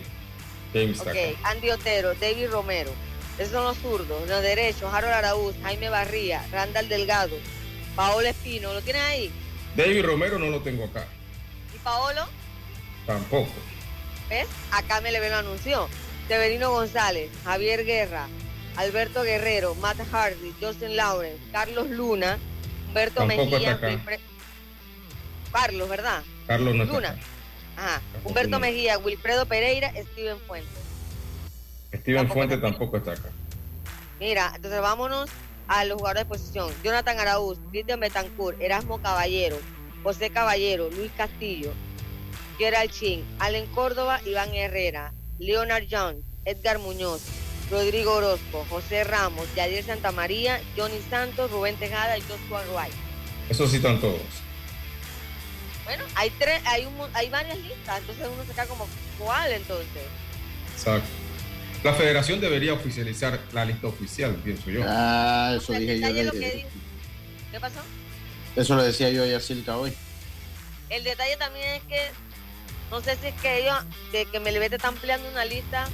[0.73, 0.99] James.
[0.99, 2.91] Ok, Andy Otero, David Romero,
[3.37, 4.27] Esos son los zurdos.
[4.27, 7.37] Los derechos, Harold Araúz, Jaime Barría, Randall Delgado,
[7.95, 8.73] Paolo Espino.
[8.73, 9.31] ¿Lo tienes ahí?
[9.75, 11.07] David Romero no lo tengo acá.
[11.73, 12.25] ¿Y Paolo?
[13.05, 13.53] Tampoco.
[14.29, 14.47] ¿Ves?
[14.71, 15.87] Acá me le lo anunció.
[16.27, 18.27] Severino González, Javier Guerra,
[18.75, 22.37] Alberto Guerrero, Matt Hardy, Justin Lawrence, Carlos Luna,
[22.87, 23.79] Humberto Mejía,
[25.51, 26.23] Carlos, ¿verdad?
[26.45, 27.15] Carlos no Luna.
[27.75, 28.01] Ajá.
[28.23, 30.71] Humberto Mejía, Wilfredo Pereira, Steven Fuentes.
[31.93, 33.29] Steven Fuentes tampoco está acá.
[34.19, 35.29] Mira, entonces vámonos
[35.67, 36.71] a los jugadores de posición.
[36.83, 39.57] Jonathan Araúz, Cristian Betancourt, Erasmo Caballero,
[40.03, 41.73] José Caballero, Luis Castillo,
[42.57, 47.21] Gerald Chin, Allen Córdoba, Iván Herrera, Leonard Jones, Edgar Muñoz,
[47.69, 52.93] Rodrigo Orozco, José Ramos, Yadir Santamaría, Johnny Santos, Rubén Tejada y Joshua Wright.
[53.49, 54.21] Esos sí están todos.
[55.85, 60.03] Bueno, hay tres, hay un, hay varias listas, entonces uno se queda como, ¿cuál entonces?
[60.73, 61.07] Exacto.
[61.83, 64.81] La federación debería oficializar la lista oficial, pienso yo.
[64.85, 66.31] Ah, eso dije yo.
[66.31, 67.79] ¿Qué pasó?
[68.55, 69.93] Eso lo decía yo a Silca hoy.
[70.89, 72.01] El detalle también es que
[72.91, 73.75] no sé si es que ellos,
[74.11, 75.87] de que Melvete está ampliando una lista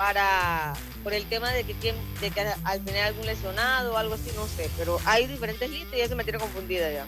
[0.00, 0.72] para
[1.04, 4.46] por el tema de que, de que al final algún lesionado o algo así, no
[4.46, 7.04] sé, pero hay diferentes listas y eso me tiene confundida ya.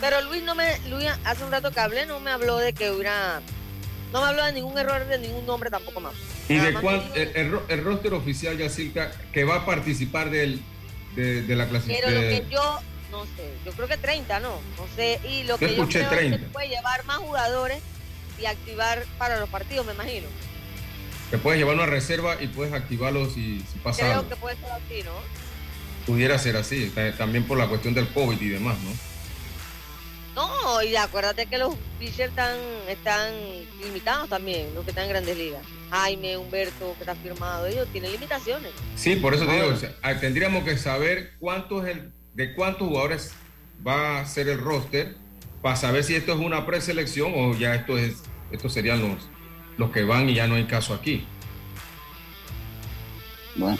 [0.00, 2.90] Pero Luis no me, Luis hace un rato que hablé, no me habló de que
[2.90, 3.42] hubiera,
[4.14, 6.14] no me habló de ningún error de ningún nombre tampoco más.
[6.48, 10.58] ¿Y de cuál, el, el, roster oficial, Yacirca, que va a participar del,
[11.14, 12.14] de, la clasificación?
[12.14, 12.80] Pero lo que yo,
[13.10, 14.58] no sé, yo creo que 30, ¿no?
[14.78, 16.36] No sé, y lo que yo creo 30.
[16.36, 17.82] es que puede llevar más jugadores
[18.40, 20.28] y activar para los partidos, me imagino.
[21.32, 24.70] Que puedes llevar una reserva y puedes activarlos si, si pasa Creo que puede ser
[24.70, 25.12] así, ¿no?
[26.04, 28.90] Pudiera ser así, también por la cuestión del COVID y demás, ¿no?
[30.34, 33.32] No, y acuérdate que los pitchers están, están
[33.82, 35.62] limitados también, los que están en grandes ligas.
[35.90, 38.70] Jaime, Humberto, que está firmado, ellos tienen limitaciones.
[38.94, 43.32] Sí, por eso te digo, ah, tendríamos que saber cuántos el, de cuántos jugadores
[43.86, 45.14] va a ser el roster
[45.62, 48.16] para saber si esto es una preselección o ya esto es,
[48.50, 49.31] estos serían los,
[49.76, 51.24] los que van y ya no hay caso aquí.
[53.56, 53.78] Bueno,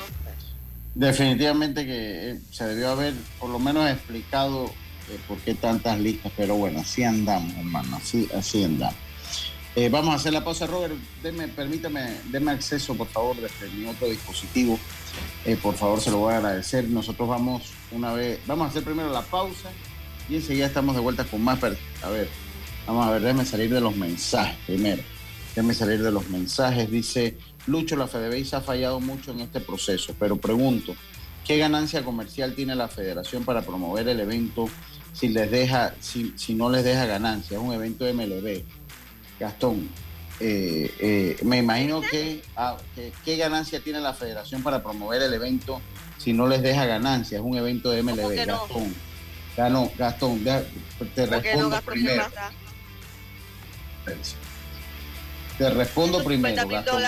[0.94, 4.70] definitivamente que eh, se debió haber por lo menos explicado
[5.28, 8.96] por qué tantas listas, pero bueno, así andamos, hermano, así, así andamos.
[9.74, 10.94] Eh, vamos a hacer la pausa, Robert.
[11.22, 14.78] Deme, permítame, deme acceso, por favor, desde mi otro dispositivo.
[15.46, 16.88] Eh, por favor, se lo voy a agradecer.
[16.88, 19.70] Nosotros vamos una vez, vamos a hacer primero la pausa
[20.28, 21.59] y enseguida estamos de vuelta con más.
[22.02, 22.28] A ver,
[22.87, 25.02] vamos a ver, déjeme salir de los mensajes primero.
[25.55, 26.91] Déjeme salir de los mensajes.
[26.91, 27.37] Dice
[27.67, 30.95] Lucho, la FedeBase ha fallado mucho en este proceso, pero pregunto,
[31.45, 34.69] ¿qué ganancia comercial tiene la federación para promover el evento
[35.12, 38.65] si les deja, si, si no les deja ganancia, es un evento de MLB.
[39.38, 39.88] Gastón,
[40.41, 42.01] eh, eh, me imagino
[42.57, 45.81] ah, que, qué ganancia tiene la federación para promover el evento
[46.19, 48.47] si no les deja ganancia, es un evento de MLB.
[48.47, 48.95] Gastón,
[49.99, 52.25] Gastón, Gastón, te respondo primero.
[55.62, 57.05] Te respondo primero, Gastón.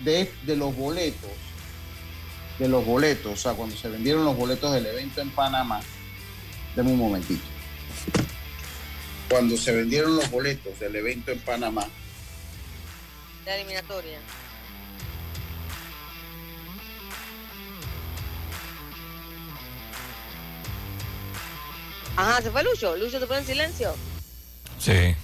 [0.00, 1.30] de, de los boletos,
[2.58, 5.82] de los boletos, o sea, cuando se vendieron los boletos del evento en Panamá,
[6.74, 7.44] Deme un momentito.
[9.28, 11.86] Cuando se vendieron los boletos del evento en Panamá.
[13.44, 14.18] La eliminatoria.
[22.16, 22.96] Ajá, se fue Lucho.
[22.96, 23.94] Lucho se fue en silencio.
[24.78, 25.14] Sí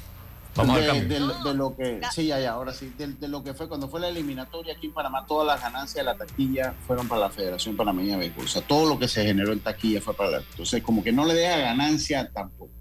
[0.65, 4.09] de, lo que, sí, ya, ya, ahora sí, de, lo que fue cuando fue la
[4.09, 8.13] eliminatoria aquí en Panamá, todas las ganancias de la taquilla fueron para la Federación Panameña
[8.13, 8.45] de Béisbol.
[8.45, 10.39] O sea, todo lo que se generó en taquilla fue para la.
[10.39, 12.73] Entonces, como que no le deja ganancia tampoco.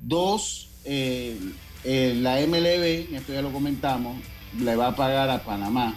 [0.00, 1.38] Dos, eh,
[1.84, 4.16] eh, la MLB, esto ya lo comentamos,
[4.58, 5.94] le va a pagar a Panamá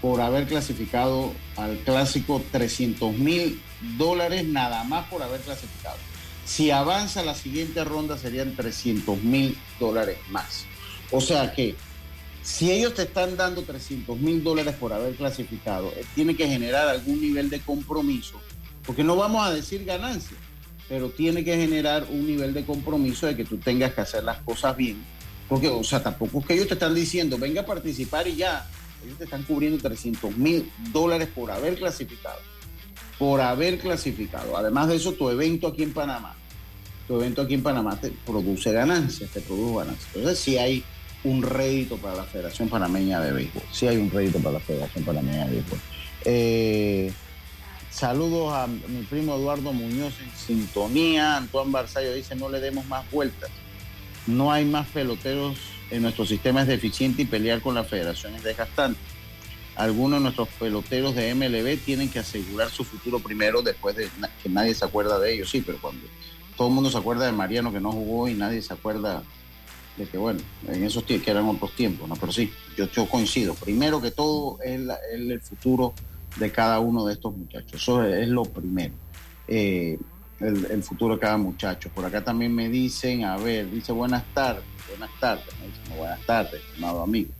[0.00, 3.60] por haber clasificado al clásico 300 mil
[3.96, 5.96] dólares nada más por haber clasificado.
[6.48, 10.64] Si avanza la siguiente ronda serían 300 mil dólares más.
[11.10, 11.76] O sea que
[12.42, 16.88] si ellos te están dando 300 mil dólares por haber clasificado, eh, tiene que generar
[16.88, 18.40] algún nivel de compromiso,
[18.86, 20.38] porque no vamos a decir ganancia,
[20.88, 24.38] pero tiene que generar un nivel de compromiso de que tú tengas que hacer las
[24.38, 25.04] cosas bien.
[25.50, 28.66] Porque, o sea, tampoco es que ellos te están diciendo, venga a participar y ya.
[29.04, 32.40] Ellos te están cubriendo 300 mil dólares por haber clasificado.
[33.18, 34.56] Por haber clasificado.
[34.56, 36.37] Además de eso, tu evento aquí en Panamá
[37.08, 40.08] tu evento aquí en Panamá te produce ganancias, te produce ganancias.
[40.14, 40.84] Entonces sí hay
[41.24, 43.62] un rédito para la Federación Panameña de Béisbol.
[43.72, 45.78] Sí hay un rédito para la Federación Panameña de Béisbol.
[46.24, 47.12] Eh,
[47.90, 51.38] saludos a mi primo Eduardo Muñoz en sintonía.
[51.38, 53.50] Antoine Barzallo dice, no le demos más vueltas.
[54.26, 55.56] No hay más peloteros
[55.90, 59.00] en nuestro sistema es deficiente y pelear con la federación es desgastante.
[59.74, 64.10] Algunos de nuestros peloteros de MLB tienen que asegurar su futuro primero después de
[64.42, 65.48] que nadie se acuerda de ellos.
[65.50, 66.04] Sí, pero cuando
[66.58, 69.22] todo el mundo se acuerda de Mariano que no jugó y nadie se acuerda
[69.96, 72.16] de que, bueno, en esos tiempos, que eran otros tiempos, ¿no?
[72.16, 73.54] Pero sí, yo, yo coincido.
[73.54, 74.80] Primero que todo es,
[75.12, 75.94] el futuro
[76.36, 77.80] de cada uno de estos muchachos.
[77.80, 78.92] Eso es, lo primero.
[79.46, 79.98] Eh,
[80.40, 81.90] el, futuro de cada muchacho.
[81.90, 86.20] Por acá también me dicen, a ver, dice buenas tardes, buenas tardes, me dicen buenas
[86.26, 87.30] tardes, amado amigo.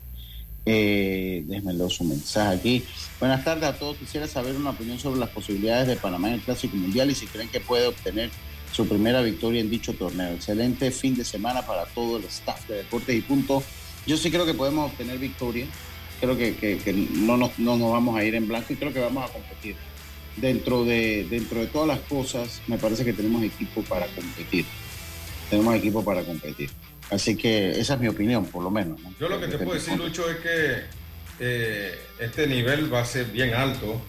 [0.65, 2.85] Eh, déjenme su mensaje aquí.
[3.19, 3.97] Buenas tardes a todos.
[3.97, 7.27] Quisiera saber una opinión sobre las posibilidades de Panamá en el Clásico Mundial y si
[7.27, 8.31] creen que puede obtener
[8.73, 10.35] su primera victoria en dicho torneo.
[10.35, 13.63] Excelente fin de semana para todo el staff de Deportes y Punto.
[14.07, 15.67] Yo sí creo que podemos obtener victoria.
[16.21, 19.77] Creo que, no, nos, vamos a ir en blanco y creo que vamos a competir.
[20.37, 24.65] Dentro de, dentro de todas las cosas, me parece que tenemos equipo para competir.
[25.51, 26.71] Tenemos equipo para competir.
[27.11, 29.01] Así que esa es mi opinión, por lo menos.
[29.19, 30.99] Yo lo que te puedo decir, Lucho, es que
[31.41, 34.01] eh, este nivel va a ser bien alto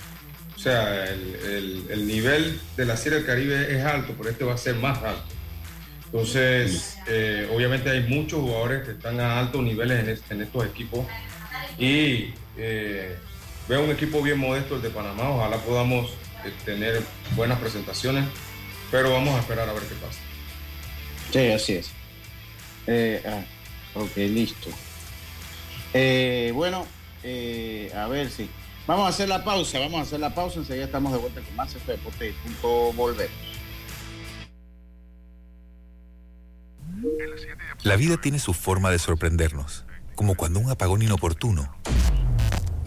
[0.60, 4.58] o sea, el, nivel de la Serie del Caribe es alto, pero este va a
[4.58, 5.24] ser más alto.
[6.08, 11.08] Entonces, eh, obviamente hay muchos jugadores que están a altos niveles en, estos equipos
[11.78, 13.15] y eh,
[13.69, 15.30] veo un equipo bien modesto el de Panamá.
[15.30, 16.10] Ojalá podamos
[16.43, 17.04] eh, tener
[17.38, 18.26] buenas presentaciones,
[18.91, 20.19] pero vamos a esperar a ver qué pasa.
[21.32, 23.26] Sí, así es.
[23.26, 23.45] Ah,
[23.95, 24.69] ok, listo.
[26.54, 26.86] bueno,
[27.95, 28.50] a ver si.
[28.89, 31.56] Vamos a hacer la pausa, vamos a hacer la pausa, enseguida estamos de vuelta con
[31.56, 33.30] más este deporte punto volver.
[37.84, 41.71] La vida tiene su forma de sorprendernos, como cuando un apagón inoportuno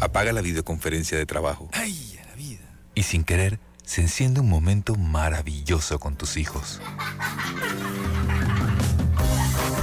[0.01, 1.69] apaga la videoconferencia de trabajo.
[1.73, 2.69] ¡Ay, la vida!
[2.97, 6.81] Y sin querer, se enciende un momento maravilloso con tus hijos.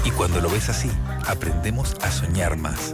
[0.04, 0.92] Y cuando lo ves así,
[1.26, 2.94] aprendemos a soñar más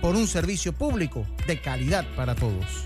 [0.00, 2.84] por un servicio público de calidad para todos.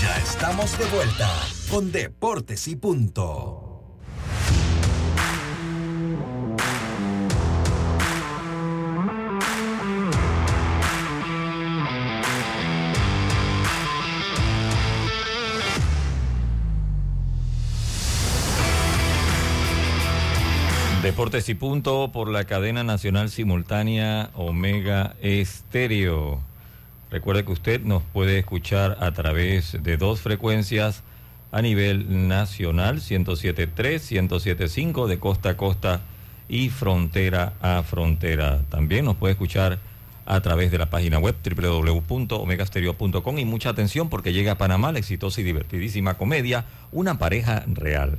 [0.00, 1.30] Ya estamos de vuelta
[1.70, 3.67] con Deportes y Punto.
[21.08, 26.42] Deportes y Punto por la cadena nacional simultánea Omega Estéreo.
[27.10, 31.02] Recuerde que usted nos puede escuchar a través de dos frecuencias
[31.50, 33.72] a nivel nacional, 107.3,
[34.28, 36.02] 107.5 de costa a costa
[36.46, 38.60] y frontera a frontera.
[38.68, 39.78] También nos puede escuchar
[40.26, 44.98] a través de la página web www.omegastereo.com y mucha atención porque llega a Panamá la
[44.98, 48.18] exitosa y divertidísima comedia Una pareja real.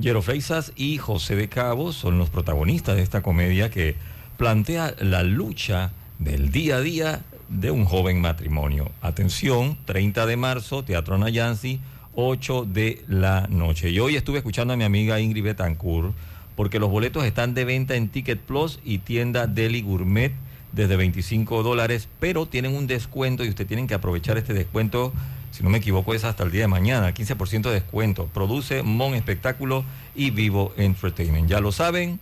[0.00, 3.94] Jero Freisas y José de Cabo son los protagonistas de esta comedia que
[4.36, 8.90] plantea la lucha del día a día de un joven matrimonio.
[9.00, 11.80] Atención, 30 de marzo, Teatro Nayansi,
[12.14, 13.88] 8 de la noche.
[13.88, 16.12] Y hoy estuve escuchando a mi amiga Ingrid Betancourt
[16.56, 20.32] porque los boletos están de venta en Ticket Plus y tienda Deli Gourmet
[20.72, 25.14] desde 25 dólares, pero tienen un descuento y usted tienen que aprovechar este descuento,
[25.56, 28.26] si no me equivoco es hasta el día de mañana, 15% de descuento.
[28.26, 31.48] Produce Mon Espectáculo y Vivo Entertainment.
[31.48, 32.20] Ya lo saben,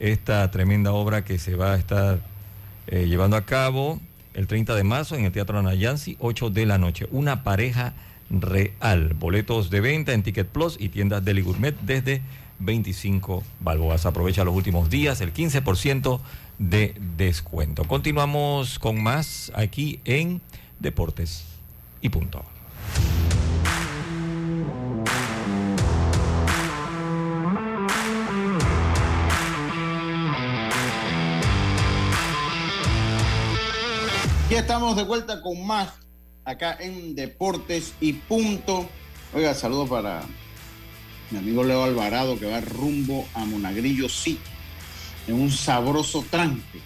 [0.00, 2.18] esta tremenda obra que se va a estar
[2.86, 4.00] eh, llevando a cabo
[4.32, 7.06] el 30 de marzo en el Teatro Anayansi, 8 de la noche.
[7.10, 7.92] Una pareja
[8.30, 9.12] real.
[9.12, 12.22] Boletos de venta en Ticket Plus y tiendas Deli Gourmet desde
[12.60, 14.06] 25 balboas.
[14.06, 16.20] Aprovecha los últimos días el 15%
[16.58, 17.84] de descuento.
[17.84, 20.40] Continuamos con más aquí en
[20.80, 21.55] Deportes
[22.00, 22.42] y punto.
[34.48, 35.92] Ya estamos de vuelta con más
[36.44, 38.88] acá en Deportes y Punto.
[39.34, 40.22] Oiga, saludo para
[41.30, 44.40] mi amigo Leo Alvarado que va rumbo a Monagrillo City
[45.26, 46.80] en un sabroso tranque.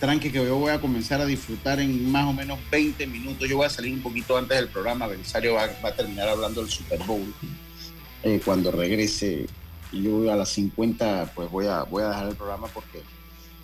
[0.00, 3.48] Tranque que yo voy a comenzar a disfrutar en más o menos 20 minutos.
[3.48, 5.06] Yo voy a salir un poquito antes del programa.
[5.06, 7.34] Belisario va, va a terminar hablando del Super Bowl.
[8.22, 9.46] Eh, cuando regrese,
[9.92, 13.02] yo a las 50, pues voy a, voy a dejar el programa porque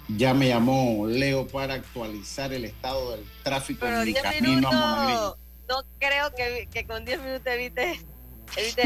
[0.09, 4.47] ya me llamó Leo para actualizar el estado del tráfico Pero en mi 10 camino
[4.47, 5.37] a minutos, Monagrillo.
[5.69, 7.99] no creo que, que con 10 minutos evites,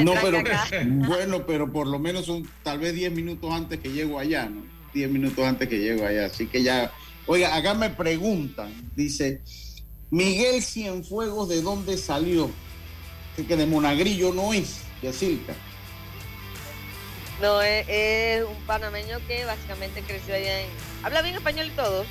[0.04, 0.66] No, pero acá.
[0.84, 4.62] bueno, pero por lo menos son tal vez 10 minutos antes que llego allá, ¿no?
[4.94, 6.26] 10 minutos antes que llego allá.
[6.26, 6.92] Así que ya,
[7.28, 9.42] oiga, acá me preguntan, dice,
[10.10, 12.50] Miguel Cienfuegos, ¿de dónde salió?
[13.36, 15.54] Que de Monagrillo no es, de Silca.
[17.40, 20.68] No, es, es un panameño que básicamente creció allá en...
[21.04, 22.04] Habla bien español y todo.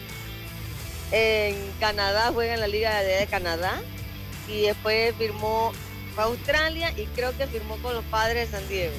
[1.12, 3.82] En Canadá, juega en la Liga de Canadá.
[4.48, 5.74] Y después firmó
[6.16, 8.96] para Australia y creo que firmó con los padres de San Diego.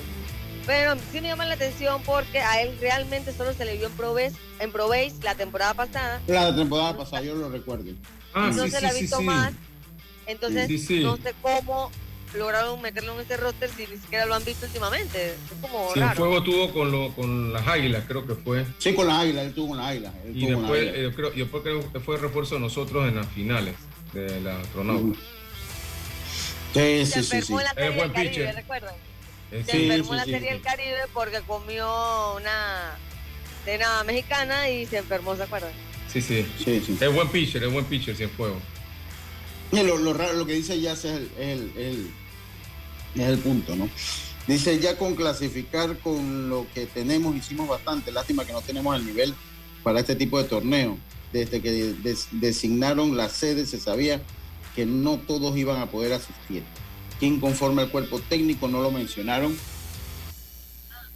[0.69, 3.93] Pero sí me llama la atención porque a él realmente solo se le vio en
[3.95, 6.21] Pro Base, en Pro Base la temporada pasada.
[6.27, 7.91] La temporada pasada, yo lo recuerdo.
[8.35, 9.25] Ah, no sí, se sí, la ha sí, visto sí.
[9.25, 9.53] más.
[10.27, 11.01] Entonces, Sí, sí.
[11.03, 11.91] no sé cómo
[12.35, 15.29] lograron meterlo en ese roster si ni siquiera lo han visto últimamente.
[15.31, 16.17] Es como Sí, raro.
[16.17, 18.67] fuego tuvo con, lo, con las águilas, creo que fue.
[18.79, 20.13] Sí, con las águilas, él tuvo con las águilas.
[20.27, 20.97] él Y tuvo después, águilas.
[20.99, 23.75] eh, yo creo, yo creo que fue refuerzo de nosotros en las finales
[24.13, 25.19] de la astronauta.
[26.75, 27.37] Sí, se sí, sí, sí.
[27.37, 28.55] enfermó en la Es buen Caribe, pitcher.
[28.55, 28.95] ¿recuerdan?
[28.95, 29.08] Eh,
[29.51, 30.55] Se sí, enfermó sí, la sí, Serie sí.
[30.55, 32.97] del Caribe porque comió una
[33.65, 35.73] cena mexicana y se enfermó, ¿se acuerdan?
[36.13, 36.47] Sí, sí.
[36.63, 36.99] Sí, sí.
[37.01, 38.57] Es buen pitcher, es buen pitcher, sin fuego.
[39.73, 42.11] Y lo, lo raro, lo que dice ya es el, el- el-
[43.15, 43.89] es el punto, ¿no?
[44.47, 48.11] Dice ya con clasificar con lo que tenemos hicimos bastante.
[48.13, 49.35] Lástima que no tenemos el nivel
[49.83, 50.97] para este tipo de torneo.
[51.33, 54.23] Desde que des- designaron la sede se sabía
[54.75, 56.63] que no todos iban a poder asistir.
[57.19, 58.69] ¿Quién conforma el cuerpo técnico?
[58.69, 59.57] No lo mencionaron.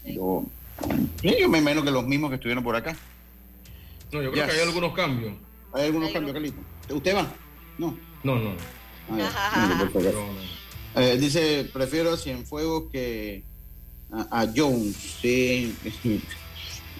[0.05, 0.45] Yo,
[1.23, 2.97] yo me imagino que los mismos que estuvieron por acá.
[4.11, 4.53] No, yo creo Yes.
[4.55, 5.33] que hay algunos cambios.
[5.73, 6.59] ¿Hay algunos Hay cambios, Carlito?
[6.91, 7.33] ¿Usted va?
[7.79, 7.97] No.
[8.25, 8.55] No, no.
[9.11, 9.79] Ah.
[9.95, 11.01] No, no.
[11.01, 13.43] Eh, dice, prefiero a Cienfuegos que
[14.13, 14.97] a, a Jones.
[15.21, 15.75] Sí.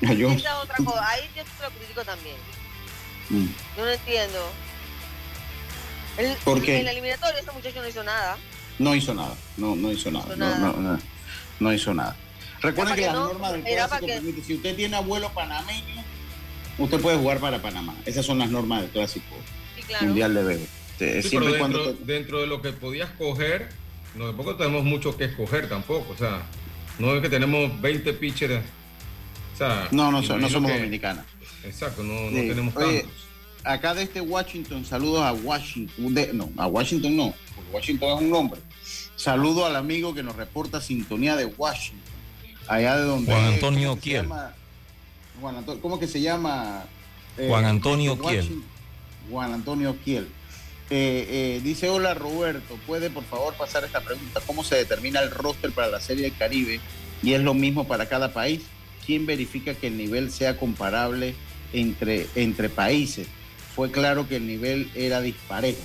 [0.05, 0.39] A Jones.
[0.41, 1.09] Esa es otra cosa.
[1.11, 2.35] Ahí yo te lo critico también.
[3.31, 3.47] Mm.
[3.77, 4.39] Yo no entiendo.
[6.19, 6.79] El- ¿Por qué?
[6.81, 8.37] En la eliminatoria ese muchacho no hizo nada.
[8.83, 9.35] No hizo nada.
[9.57, 10.35] No, no hizo nada.
[10.37, 10.99] No, no, no,
[11.61, 12.17] no hizo nada.
[12.61, 16.03] Recuerden que la que no, norma del para que- permite, si usted tiene abuelo panameño,
[16.79, 17.95] usted puede jugar para Panamá.
[18.07, 19.35] Esas son las normas del clásico
[19.77, 20.07] Sí, claro.
[20.07, 20.55] mundial de.
[21.01, 23.69] Eh, Sí, siempre pero y cuando dentro, te- dentro de lo que podías coger,
[24.15, 26.13] no, tampoco tenemos mucho que escoger tampoco.
[26.13, 26.43] O sea,
[26.99, 28.63] no es que tenemos 20 pitchers.
[29.55, 31.25] O sea, No, no, so- no somos que- dominicanas.
[31.65, 33.19] Exacto, no, no tenemos Oye, tantos.
[33.65, 36.15] acá de este Washington, saludos a Washington.
[36.15, 38.61] de- no, a Washington no, porque Washington es un nombre.
[39.23, 42.01] Saludo al amigo que nos reporta sintonía de Washington.
[42.67, 43.31] Allá de donde.
[43.31, 44.29] Juan Antonio ¿cómo que se Kiel.
[45.41, 46.85] Juan Anto- ¿Cómo que se llama?
[47.39, 48.63] Eh, Juan Antonio Kiel.
[49.31, 50.27] Juan Antonio Kiel.
[50.91, 54.41] Eh, eh, dice, hola Roberto, ¿puede por favor pasar esta pregunta?
[54.45, 56.81] ¿Cómo se determina el roster para la Serie del Caribe?
[57.23, 58.63] Y es lo mismo para cada país.
[59.07, 61.37] ¿Quién verifica que el nivel sea comparable
[61.73, 63.29] entre, entre países?
[63.77, 65.79] Fue claro que el nivel era disparejo.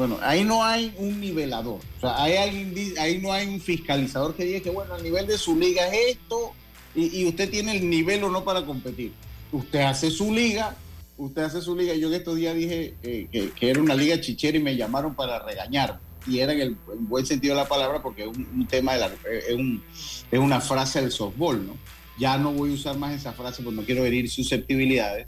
[0.00, 1.78] Bueno, ahí no hay un nivelador.
[1.98, 5.26] O sea, hay alguien, ahí no hay un fiscalizador que diga que, bueno, el nivel
[5.26, 6.54] de su liga es esto
[6.94, 9.12] y, y usted tiene el nivel o no para competir.
[9.52, 10.74] Usted hace su liga,
[11.18, 11.92] usted hace su liga.
[11.96, 15.38] Yo en estos días dije eh, que, era una liga chichera y me llamaron para
[15.40, 16.00] regañar.
[16.26, 19.10] Y era en el buen sentido de la palabra porque es un, tema de la,
[19.30, 19.82] es, un,
[20.30, 21.76] es una frase del softball, ¿no?
[22.18, 25.26] Ya no voy a usar más esa frase porque no quiero herir susceptibilidades.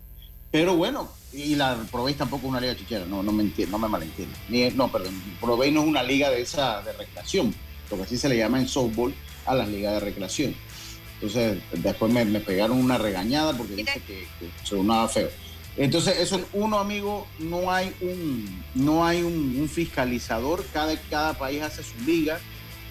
[0.51, 3.87] Pero bueno, y la Provey tampoco es una liga chichera, no, no me entiendo, no
[3.87, 4.37] me malentiendo.
[4.75, 7.55] no, perdón, Provey no es una liga de esa de recreación,
[7.91, 9.15] lo que así se le llama en softball
[9.47, 10.55] a las ligas de recreación.
[11.15, 15.31] Entonces, después me, pegaron una regañada porque dice que, que sonaba feo.
[15.77, 21.83] Entonces, eso uno, amigo, no hay un, no hay un, fiscalizador, cada, cada país hace
[21.83, 22.41] su liga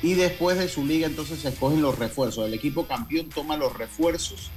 [0.01, 2.47] y después de su liga entonces se escogen los refuerzos.
[2.47, 4.49] El equipo campeón toma los refuerzos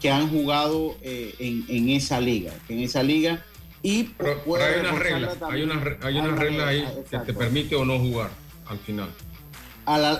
[0.00, 3.44] que han jugado eh, en, esa liga, en esa liga
[3.82, 7.84] y pero, hay una regla, hay una, hay una regla ahí que te permite o
[7.84, 8.30] no jugar
[8.66, 9.10] al final.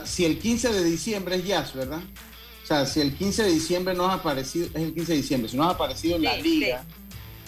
[0.05, 2.01] si el 15 de diciembre es jazz, ¿verdad?
[2.62, 5.51] O sea, si el 15 de diciembre no ha aparecido, es el 15 de diciembre,
[5.51, 6.85] si no ha aparecido en la liga,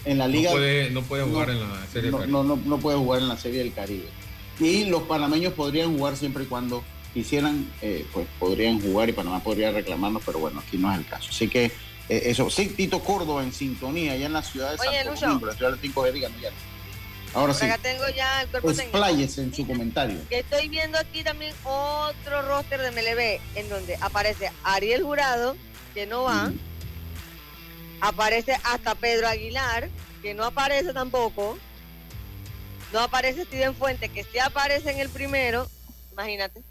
[0.05, 0.51] en la liga.
[0.91, 2.33] No puede, jugar en la Serie del Caribe.
[2.33, 4.09] No, no, no, puede jugar en la Serie del Caribe.
[4.61, 9.43] Y los panameños podrían jugar siempre y cuando quisieran, eh, pues podrían jugar y Panamá
[9.43, 11.29] podría reclamarnos, pero bueno, aquí no es el caso.
[11.31, 11.73] Así que
[12.09, 15.47] eh, eso, sí, Tito Córdoba en sintonía, allá en la ciudad de Oye, Santo Domingo,
[15.47, 16.31] la ciudad de Cinco de ya.
[17.35, 17.67] Ahora sí.
[17.67, 20.19] Acá tengo ya el cuerpo Expláyese en su comentario.
[20.31, 25.57] Que estoy viendo aquí también otro roster de MLB en donde aparece Ariel Jurado,
[25.93, 26.53] que no va.
[28.01, 29.91] Aparece hasta Pedro Aguilar,
[30.23, 31.59] que no aparece tampoco.
[32.93, 35.69] No aparece Steven Fuente, que sí aparece en el primero.
[36.13, 36.63] Imagínate.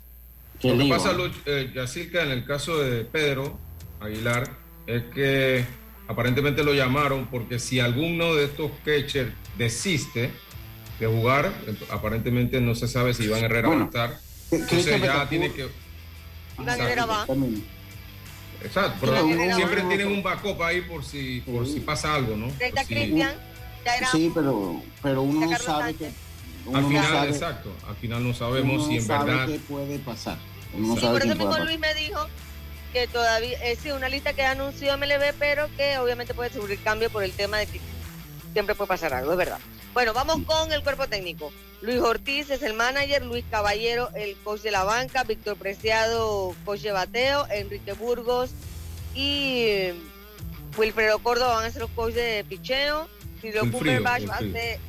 [0.64, 1.12] Lo que pasa,
[1.46, 3.60] eh, Yacirca, en el caso de Pedro
[4.00, 5.66] Aguilar, es que
[6.08, 10.32] aparentemente lo llamaron porque si alguno de estos catchers desiste
[11.00, 11.52] de jugar,
[11.90, 14.20] aparentemente no se sabe si Iván Herrera va a estar.
[14.52, 15.68] Entonces ya tiene que...
[16.60, 17.26] Iván Herrera va.
[18.64, 22.50] Exacto, pero siempre tienen un backup ahí por si, por si pasa algo, ¿no?
[24.12, 26.10] Sí, pero, pero uno no sabe que.
[26.74, 29.48] al final, exacto, al final no sabemos si en verdad.
[29.48, 30.38] qué puede pasar.
[30.74, 32.28] Uno por eso mismo Luis me dijo
[32.96, 36.80] que todavía es sí, una lista que ha anunciado MLB, pero que obviamente puede sufrir
[36.82, 37.82] cambio por el tema de que
[38.54, 39.60] siempre puede pasar algo, es verdad.
[39.94, 41.52] Bueno, vamos con el cuerpo técnico.
[41.82, 46.80] Luis Ortiz es el manager, Luis Caballero el coach de la banca, Víctor Preciado coach
[46.84, 48.52] de bateo, Enrique Burgos
[49.14, 49.90] y
[50.78, 53.10] Wilfredo Córdoba van a ser los coaches de picheo.
[53.42, 54.80] Silvio Cumberbatch va a ser...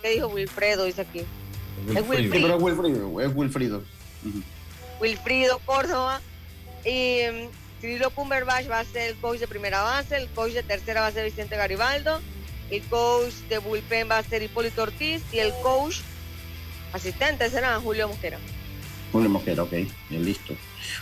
[0.00, 0.84] ¿Qué dijo Wilfredo?
[0.86, 1.18] Dice aquí.
[1.18, 2.56] Es Wilfrido.
[2.56, 3.20] es Wilfrido.
[3.20, 3.82] Es Wilfrido.
[5.00, 6.22] Wilfrido Córdoba.
[6.84, 7.20] Y
[7.80, 11.00] Cirilo um, Cumberbatch va a ser el coach de primera base, el coach de tercera
[11.00, 12.20] va a ser Vicente Garibaldo
[12.70, 15.98] el coach de bullpen va a ser Hipólito Ortiz y el coach
[16.92, 18.38] asistente será Julio Mosquera.
[19.12, 19.72] Julio Mosquera, ok,
[20.10, 20.54] bien listo.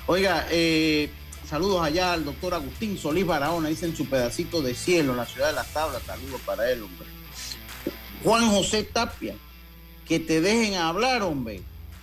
[0.07, 1.09] Oiga, eh,
[1.49, 5.27] saludos allá al doctor Agustín Solís Barahona, dice en su pedacito de cielo en la
[5.27, 7.07] ciudad de las tablas, saludos para él, hombre.
[8.23, 9.35] Juan José Tapia,
[10.07, 11.63] que te dejen hablar, hombre.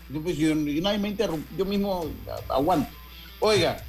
[0.09, 2.09] Yo, pues, yo, yo mismo
[2.49, 2.98] aguanto.
[3.39, 3.83] Oiga,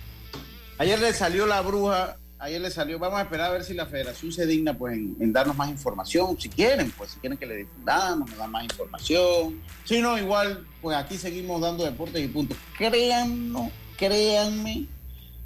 [0.79, 3.87] ayer le salió la bruja ayer le salió, vamos a esperar a ver si la
[3.87, 7.57] federación se digna pues en, darnos más información, si quieren, pues si quieren que le
[7.57, 9.61] difundamos, nos dan más información.
[9.85, 12.57] Si no, igual, pues aquí seguimos dando deportes y puntos.
[12.79, 14.87] Créanme, créanme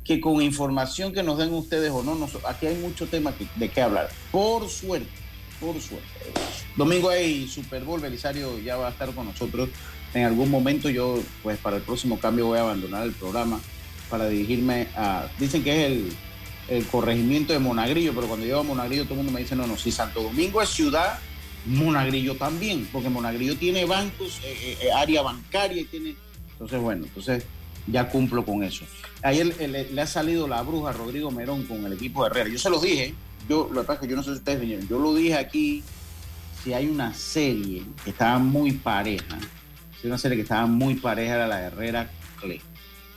[0.05, 3.83] que con información que nos den ustedes o no, aquí hay mucho tema de qué
[3.83, 4.09] hablar.
[4.31, 5.09] Por suerte,
[5.61, 6.07] por suerte.
[6.77, 9.69] Domingo hay Super Bowl, Belisario ya va a estar con nosotros.
[10.13, 13.61] En algún momento yo, pues para el próximo cambio voy a abandonar el programa
[14.15, 16.03] para dirigirme a, dicen que es
[16.69, 19.67] el corregimiento de Monagrillo, pero cuando llego a Monagrillo todo el mundo me dice, no,
[19.67, 21.19] no, si Santo Domingo es ciudad,
[21.67, 26.15] Monagrillo también, porque Monagrillo tiene bancos, eh, eh, eh, área bancaria y tiene...
[26.53, 27.45] Entonces, bueno, entonces
[27.89, 28.85] ya cumplo con eso.
[29.21, 32.51] Ayer le, ha salido la bruja Rodrigo Merón con el equipo de Herrera.
[32.51, 33.15] Yo se los dije,
[33.49, 35.35] yo lo que pasa es que yo no sé si ustedes vinieron, yo lo dije
[35.35, 35.83] aquí,
[36.63, 39.41] si hay una serie que estaba muy pareja,
[40.01, 42.09] si hay una serie que estaba muy pareja era la Herrera
[42.41, 42.61] Cle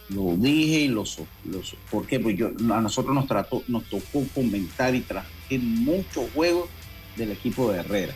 [0.10, 1.03] lo dije y lo,
[1.45, 2.20] lo ¿por qué?
[2.20, 6.70] Pues yo, a nosotros nos, trató, nos tocó comentar y transmitir muchos juegos
[7.16, 8.14] del equipo de Herrera.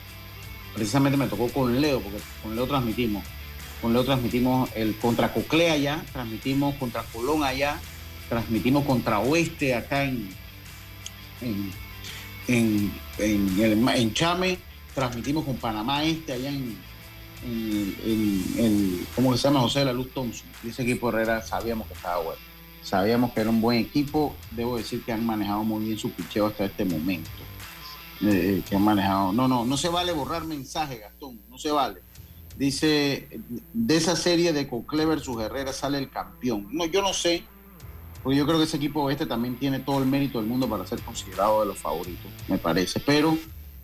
[0.73, 3.23] Precisamente me tocó con Leo, porque con Leo transmitimos.
[3.81, 7.79] Con Leo transmitimos el contra Coclea allá, transmitimos contra Colón allá,
[8.29, 10.29] transmitimos contra Oeste acá en,
[11.41, 11.71] en,
[12.47, 14.59] en, en, en Chame,
[14.93, 16.77] transmitimos con Panamá Este allá en,
[17.43, 19.61] en, ¿cómo se llama?
[19.61, 20.47] José de la Luz Thompson.
[20.63, 22.39] Y ese equipo Herrera sabíamos que estaba bueno.
[22.83, 24.35] Sabíamos que era un buen equipo.
[24.51, 27.29] Debo decir que han manejado muy bien su picheo hasta este momento.
[28.21, 28.27] Eh,
[28.57, 29.33] eh, que han manejado.
[29.33, 31.39] No, no, no se vale borrar mensaje, Gastón.
[31.49, 32.01] No se vale.
[32.57, 33.27] Dice,
[33.73, 36.67] de esa serie de Cocle versus Herrera sale el campeón.
[36.71, 37.43] No, yo no sé,
[38.23, 40.85] porque yo creo que ese equipo este también tiene todo el mérito del mundo para
[40.85, 42.99] ser considerado de los favoritos, me parece.
[42.99, 43.37] Pero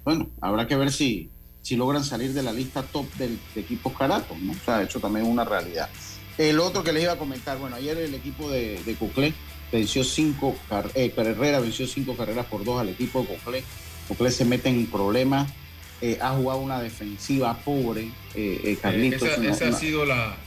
[0.04, 1.30] bueno, habrá que ver si,
[1.68, 4.54] si logran salir de la lista top del, de equipos caratos, ¿no?
[4.54, 5.90] O sea, eso también es una realidad.
[6.38, 9.34] El otro que les iba a comentar, bueno, ayer el equipo de, de Coclé
[9.70, 10.56] venció cinco,
[10.96, 13.64] eh, Herrera venció cinco carreras por dos al equipo de Coclé.
[14.08, 15.52] Coclé se mete en problemas,
[16.00, 19.28] eh, ha jugado una defensiva pobre, eh, eh Carlitos.
[19.28, 20.38] ese, ha sido la,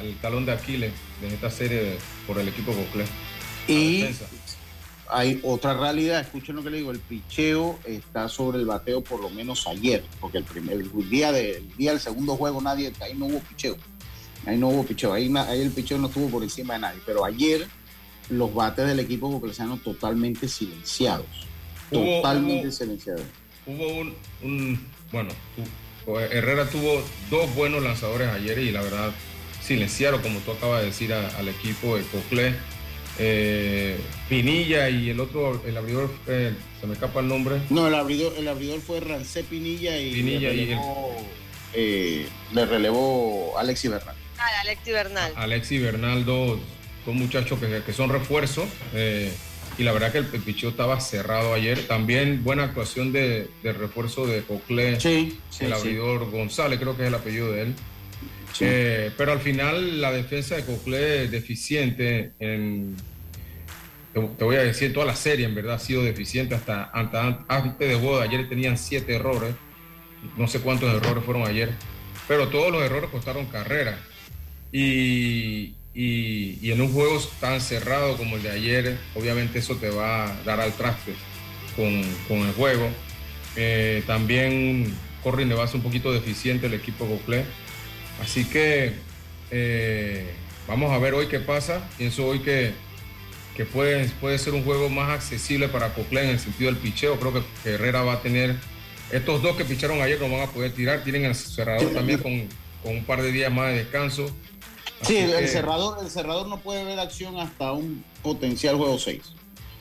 [0.00, 3.04] el talón de Aquiles de esta serie por el equipo Coclé.
[3.66, 4.04] Y
[5.10, 9.20] hay otra realidad, escuchen lo que le digo, el picheo está sobre el bateo por
[9.20, 13.26] lo menos ayer, porque el primer día, del día del segundo juego nadie, ahí no
[13.26, 13.76] hubo picheo
[14.46, 15.30] Ahí no hubo picheo, ahí,
[15.60, 17.00] el picheo no estuvo por encima de nadie.
[17.04, 17.66] Pero ayer
[18.30, 21.26] los bates del equipo coclesiano totalmente silenciados.
[21.90, 23.22] totalmente silenciados.
[23.66, 24.80] Hubo un,
[25.12, 25.30] bueno,
[26.06, 29.12] Herrera tuvo dos buenos lanzadores ayer y la verdad
[29.62, 32.54] silenciaron, como tú acabas de decir, al equipo de Coclé.
[33.18, 33.98] Eh,
[34.28, 37.60] Pinilla y el otro, el abridor, eh, se me escapa el nombre.
[37.70, 42.66] No, el abridor, el abridor fue Rancé Pinilla y, Pinilla le, relevó, y eh, le
[42.66, 44.14] relevó Alexi Bernal.
[44.38, 45.32] Ah, Alexi Bernal.
[45.36, 46.60] Alexi Bernal, dos,
[47.06, 48.66] muchachos que, son refuerzos.
[48.94, 49.32] Eh,
[49.78, 51.86] y la verdad que el, picheo estaba cerrado ayer.
[51.86, 57.14] También buena actuación de, refuerzo de Coclé, sí, el abridor González, creo que es el
[57.14, 57.74] apellido de él.
[58.60, 62.96] Eh, pero al final la defensa de Coclé es deficiente en,
[64.12, 67.94] te, voy a decir, toda la serie en verdad ha sido deficiente hasta, antes de
[67.94, 68.24] boda.
[68.24, 69.54] Ayer tenían siete errores,
[70.36, 71.70] no sé cuántos errores fueron ayer,
[72.26, 73.98] pero todos los errores costaron carrera.
[74.72, 80.26] Y, y, en un juego tan cerrado como el de ayer, obviamente eso te va
[80.26, 81.12] a dar al traste
[81.76, 82.88] con, con el juego.
[83.56, 87.44] Eh, también Corrin le va a ser un poquito deficiente el equipo Coclé.
[88.22, 88.94] Así que
[89.50, 90.30] eh,
[90.66, 91.88] vamos a ver hoy qué pasa.
[91.96, 92.72] Pienso hoy que,
[93.56, 97.18] que puede, puede ser un juego más accesible para Coclé en el sentido del picheo.
[97.18, 98.56] Creo que, Herrera va a tener.
[99.10, 101.02] Estos dos que picharon ayer no van a poder tirar.
[101.02, 102.46] Tienen el cerrador también con,
[102.82, 104.30] con un par de días más de descanso.
[105.02, 109.20] sí, el, cerrador, el cerrador no puede ver acción hasta un potencial juego 6.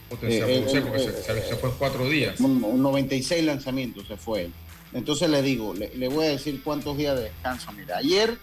[0.09, 0.83] Potencial eh, juego 6
[1.27, 2.39] porque se, fue cuatro días.
[2.39, 4.49] Un, 96 lanzamientos se fue.
[4.97, 7.71] Entonces le digo, le, voy a decir cuántos días de descanso.
[7.71, 8.35] Mira, ayer,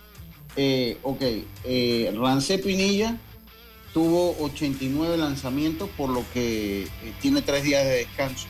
[0.54, 1.20] eh, ok,
[1.64, 3.18] eh, Pinilla
[3.92, 6.88] tuvo 89 lanzamientos, por lo que eh,
[7.20, 8.46] tiene tres días de descanso.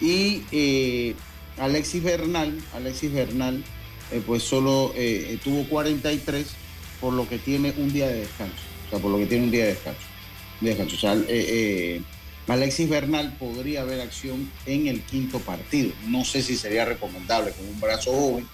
[0.00, 1.16] Y eh,
[1.58, 3.64] Alexis Bernal, Alexis Bernal,
[4.26, 4.92] pues solo
[5.42, 6.46] tuvo 43,
[7.00, 8.54] por lo que tiene un día de descanso.
[8.86, 10.02] O sea, por lo que tiene un día de descanso.
[10.60, 10.94] De descanso.
[10.94, 11.14] O sea,
[12.46, 15.92] Alexis Bernal podría haber acción en el quinto partido.
[16.08, 18.46] No sé si sería recomendable con un brazo joven,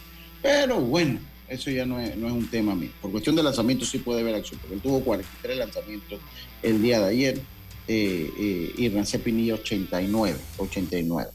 [0.42, 1.18] pero bueno,
[1.48, 2.90] eso ya no es, no es un tema mío.
[3.02, 6.20] Por cuestión de lanzamiento sí puede haber acción, porque él tuvo 43 lanzamientos
[6.62, 7.40] el día de ayer
[7.88, 10.38] eh, eh, y Rancé Pinilla 89.
[10.58, 11.30] 89.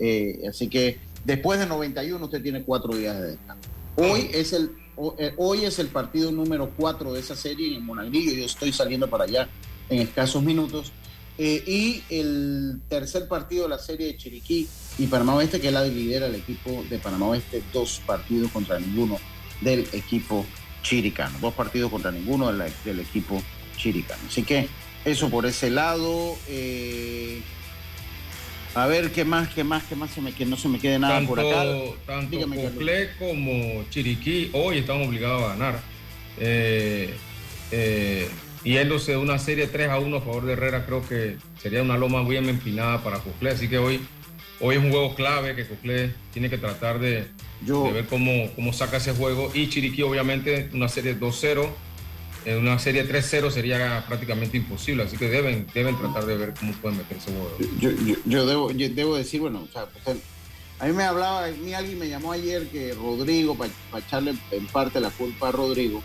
[0.00, 3.68] Eh, así que después de 91 usted tiene cuatro días de descanso.
[3.96, 8.32] Hoy es el, hoy es el partido número 4 de esa serie en Monagrillo.
[8.32, 9.48] Yo estoy saliendo para allá
[9.88, 10.92] en escasos minutos
[11.42, 14.68] eh, y el tercer partido de la serie de Chiriquí
[14.98, 18.78] y Panamá Oeste, que es la lidera el equipo de Panamá Oeste, dos partidos contra
[18.78, 19.18] ninguno
[19.62, 20.44] del equipo
[20.82, 21.38] chiricano.
[21.40, 23.42] Dos partidos contra ninguno del, equipo
[23.74, 24.20] chiricano.
[24.28, 24.68] Así que
[25.06, 26.36] eso por ese lado.
[26.46, 27.40] Eh,
[28.74, 30.98] a ver qué más, qué más, qué más, se me, que no se me quede
[30.98, 31.64] nada por acá.
[32.04, 35.80] Tanto Cocle como Chiriquí hoy están obligados a ganar.
[36.36, 37.14] Eh,
[38.64, 41.96] yéndose de una serie 3 a 1 a favor de Herrera, creo que sería una
[41.96, 43.50] loma muy empinada para Coclé.
[43.50, 44.00] Así que hoy,
[44.60, 47.26] hoy es un juego clave que Coclé tiene que tratar de,
[47.62, 49.50] ver cómo, cómo saca ese juego.
[49.54, 51.68] Y Chiriquí, obviamente, una serie 2-0.
[52.46, 56.72] En una serie 3-0 sería prácticamente imposible, así que deben, deben tratar de ver cómo
[56.72, 57.54] pueden meter ese juego.
[57.78, 57.90] Yo,
[58.24, 60.16] yo, debo, debo decir, bueno, o sea, pues,
[60.78, 64.66] a mí me hablaba, a mí alguien me llamó ayer que Rodrigo, para echarle en
[64.68, 66.02] parte la culpa a Rodrigo,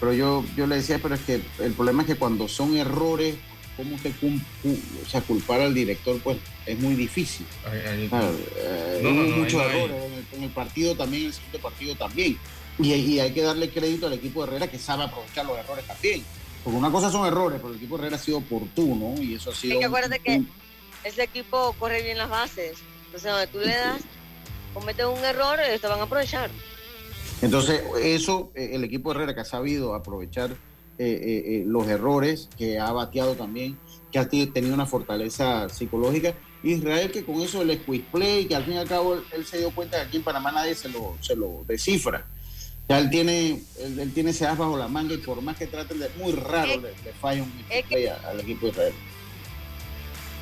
[0.00, 3.36] pero yo, yo le decía, pero es que el problema es que cuando son errores,
[3.76, 6.18] ¿cómo usted o sea, culpar al director?
[6.22, 7.46] Pues es muy difícil.
[7.70, 8.08] Hay,
[9.36, 9.96] muchos errores
[10.32, 12.38] en el, partido también, en el segundo partido también.
[12.78, 16.24] Y, hay que darle crédito al equipo de Herrera que sabe aprovechar los errores también.
[16.64, 19.50] Porque una cosa son errores, pero el equipo de Herrera ha sido oportuno y eso
[19.50, 19.74] ha sido.
[19.74, 20.42] Hay que acuérdate que
[21.04, 22.78] ese equipo corre bien las bases.
[23.04, 24.00] Entonces, donde tú le das,
[24.72, 26.50] comete un error, ellos te van a aprovechar.
[27.42, 30.50] Entonces, eso, eh, el equipo Herrera que ha sabido aprovechar
[30.98, 33.78] eh, eh, los errores, que ha bateado también,
[34.12, 36.34] que ha tenido una fortaleza psicológica.
[36.62, 39.58] Israel que con eso el squeeze play, que al fin y al cabo él, se
[39.58, 42.26] dio cuenta que aquí en Panamá nadie se lo, se lo descifra.
[42.86, 46.00] Ya él tiene, él, tiene ese as bajo la manga y por más que traten
[46.00, 47.50] de, muy raro le, falla un
[47.88, 48.94] play al equipo de Israel.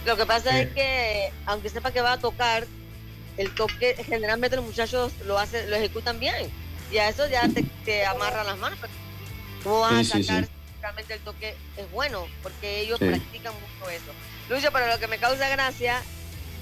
[0.06, 2.66] Lo que pasa es que, aunque sepa que va a tocar,
[3.36, 6.50] el toque, generalmente los muchachos lo hacen, lo ejecutan bien.
[6.90, 8.78] Y a eso ya te, te amarran las manos.
[9.62, 10.48] ¿Cómo vas a sacar
[10.80, 11.54] realmente el toque?
[11.76, 14.12] Es bueno, porque ellos practican mucho eso.
[14.48, 16.02] Lucho, pero lo que me causa gracia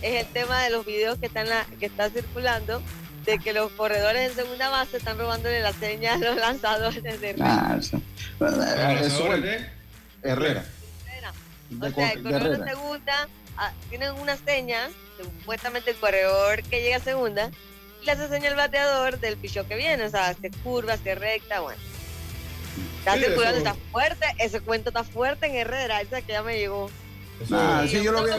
[0.03, 2.83] es el tema de los videos que están la, que está circulando
[3.25, 7.37] de que los corredores en segunda base están robándole la seña a los lanzadores de
[7.41, 8.01] ah, eso.
[8.41, 9.73] Herrera.
[10.23, 10.65] Herrera.
[11.81, 16.97] O sea, el corredor de, segunda ah, tienen unas señas, supuestamente el corredor que llega
[16.99, 17.51] a segunda,
[18.07, 21.61] le hace seña al bateador del pichón que viene, o sea, se curva, se recta,
[21.61, 21.81] bueno.
[23.01, 26.91] Está circulando, está fuerte, ese cuento está fuerte en Herrera, esa que ya me llegó.
[27.53, 28.31] ah, sí, yo lo vi.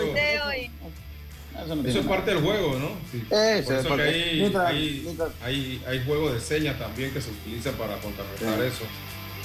[1.88, 2.90] Eso, es parte del juego, ¿no?
[3.12, 3.24] Sí.
[3.32, 5.08] eso que hay,
[5.42, 8.86] hay, hay, juego de señas también que se utiliza para contrarrestar eso.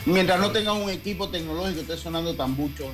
[0.05, 2.93] Mientras no tengan un equipo tecnológico esté sonando tan mucho,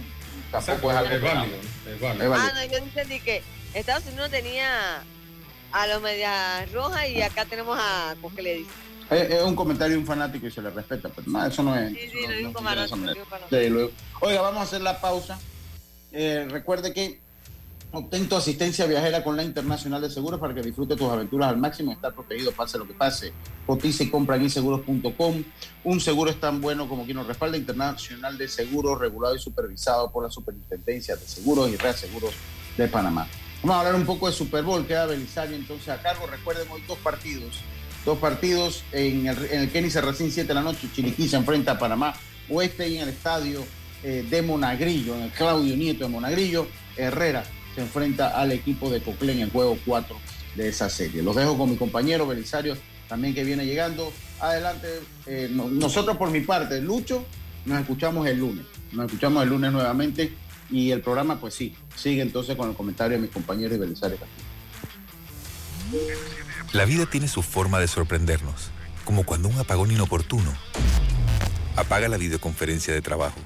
[0.52, 1.56] tampoco es algo es válido,
[1.92, 2.34] es válido.
[2.34, 3.42] Ah, no, yo entendí que
[3.74, 5.02] Estados Unidos tenía
[5.72, 8.70] a los medias rojas y acá tenemos a ¿cómo que le dice?
[9.10, 11.92] Es, un comentario de un fanático y se le respeta, pero no, eso no es.
[11.92, 13.90] Sí, sí, lo dijo no,
[14.20, 15.38] Oiga, vamos a hacer la pausa.
[16.12, 17.18] Eh, recuerde que
[17.90, 21.56] Obtén tu asistencia viajera con la Internacional de Seguros para que disfrute tus aventuras al
[21.56, 23.32] máximo y estar protegido pase lo que pase.
[23.66, 25.44] Cotiza y compra en inseguros.com.
[25.84, 27.56] Un seguro es tan bueno como quien nos respalda.
[27.56, 32.34] Internacional de Seguros, regulado y supervisado por la Superintendencia de Seguros y Reaseguros
[32.76, 33.26] de Panamá.
[33.62, 34.86] Vamos a hablar un poco de Super Bowl.
[34.86, 36.26] Queda Belisario entonces a cargo.
[36.26, 37.60] Recuerden hoy dos partidos.
[38.04, 40.88] Dos partidos en el, en el Kenny Serracín 7 de la noche.
[40.94, 42.14] Chiriquí se enfrenta a Panamá
[42.48, 43.64] Oeste y en el estadio
[44.04, 46.68] eh, de Monagrillo, en el Claudio Nieto de Monagrillo.
[46.96, 47.44] Herrera
[47.74, 50.16] se enfrenta al equipo de Coclé en el juego 4
[50.54, 51.22] de esa serie.
[51.22, 52.76] Los dejo con mi compañero Belisario,
[53.08, 54.12] también que viene llegando.
[54.40, 54.86] Adelante,
[55.26, 57.24] eh, nosotros por mi parte, Lucho,
[57.66, 58.64] nos escuchamos el lunes.
[58.92, 60.32] Nos escuchamos el lunes nuevamente
[60.70, 64.18] y el programa, pues sí, sigue entonces con el comentario de mis compañeros y Belisario
[66.72, 68.70] La vida tiene su forma de sorprendernos,
[69.04, 70.52] como cuando un apagón inoportuno
[71.76, 73.38] apaga la videoconferencia de trabajo.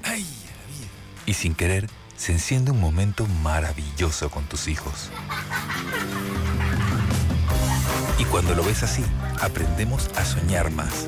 [1.25, 5.09] Y sin querer, se enciende un momento maravilloso con tus hijos.
[8.19, 9.03] Y cuando lo ves así,
[9.41, 11.07] aprendemos a soñar más,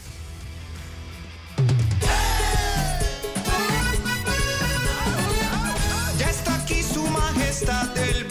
[7.65, 8.30] Del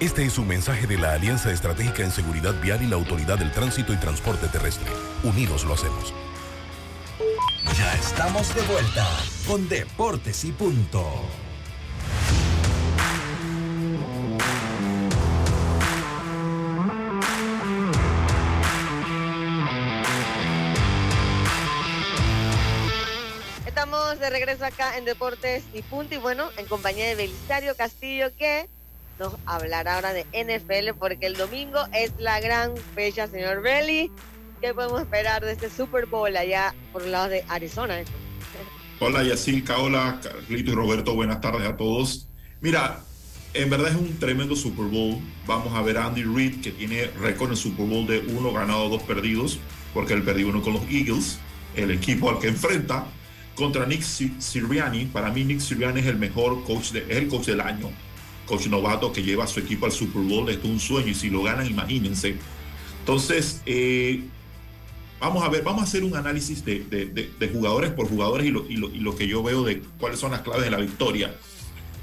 [0.00, 3.52] Este es un mensaje de la Alianza Estratégica en Seguridad Vial y la Autoridad del
[3.52, 4.90] Tránsito y Transporte Terrestre.
[5.22, 6.12] Unidos lo hacemos.
[7.78, 9.06] Ya estamos de vuelta
[9.46, 11.08] con Deportes y Punto.
[23.64, 28.34] Estamos de regreso acá en Deportes y Punto y bueno, en compañía de Belisario Castillo
[28.36, 28.68] que
[29.18, 34.10] nos hablará ahora de NFL porque el domingo es la gran fecha, señor Belly.
[34.60, 37.98] ¿Qué podemos esperar de este Super Bowl allá por el lado de Arizona?
[39.00, 42.28] Hola Yacilca, hola Carlito y Roberto, buenas tardes a todos.
[42.60, 43.00] Mira,
[43.52, 45.18] en verdad es un tremendo Super Bowl.
[45.46, 48.88] Vamos a ver a Andy Reid, que tiene récord en Super Bowl de uno ganado,
[48.88, 49.58] dos perdidos,
[49.92, 51.38] porque él perdió uno con los Eagles,
[51.76, 53.06] el equipo al que enfrenta,
[53.54, 55.06] contra Nick Sirianni.
[55.06, 57.90] Para mí Nick Sirianni es el mejor coach, de, es el coach del año.
[58.46, 61.14] Coach novato que lleva a su equipo al Super Bowl, esto es un sueño y
[61.14, 62.36] si lo ganan, imagínense.
[63.00, 64.22] Entonces, eh,
[65.20, 69.26] vamos a ver, vamos a hacer un análisis de, jugadores por jugadores y lo, que
[69.26, 71.34] yo veo de cuáles son las claves de la victoria.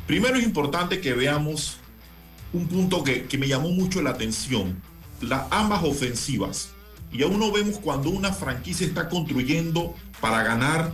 [0.08, 1.78] Primero es importante que veamos
[2.54, 4.82] un punto que, me llamó mucho la atención,
[5.22, 6.72] las ambas ofensivas.
[7.12, 10.94] Y aún no vemos cuando una franquicia está construyendo para ganar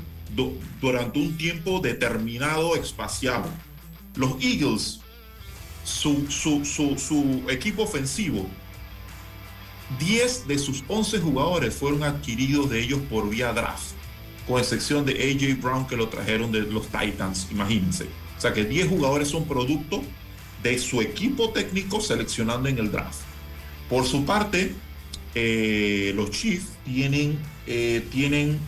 [0.82, 3.46] durante un tiempo determinado, espaciado.
[4.16, 5.00] Los Eagles,
[5.88, 8.48] su, su equipo ofensivo
[10.00, 13.94] 10 de sus 11 jugadores fueron adquiridos de ellos por vía draft,
[14.46, 18.06] con excepción de AJ Brown que lo trajeron de los Titans, imagínense.
[18.38, 20.04] O sea que 10 jugadores son producto
[20.62, 23.22] de su equipo técnico seleccionando en el draft.
[23.90, 24.74] Por su parte,
[25.34, 28.60] eh, los Chiefs tienen, eh, tienen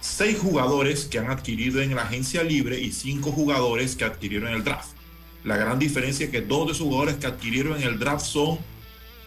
[0.00, 4.56] 6 jugadores que han adquirido en la agencia libre y 5 jugadores que adquirieron en
[4.56, 4.90] el draft.
[5.44, 8.58] La gran diferencia es que dos de esos jugadores que adquirieron en el draft son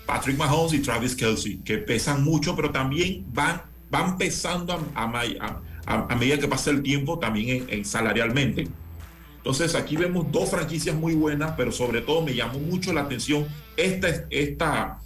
[0.07, 3.61] Patrick Mahomes y Travis Kelsey, que pesan mucho, pero también van,
[3.91, 8.67] van pesando a, medida que pasa el tiempo también en, salarialmente.
[9.37, 13.45] Entonces aquí vemos dos franquicias muy buenas, pero sobre todo me llamó mucho la atención
[13.75, 14.99] esta, esta,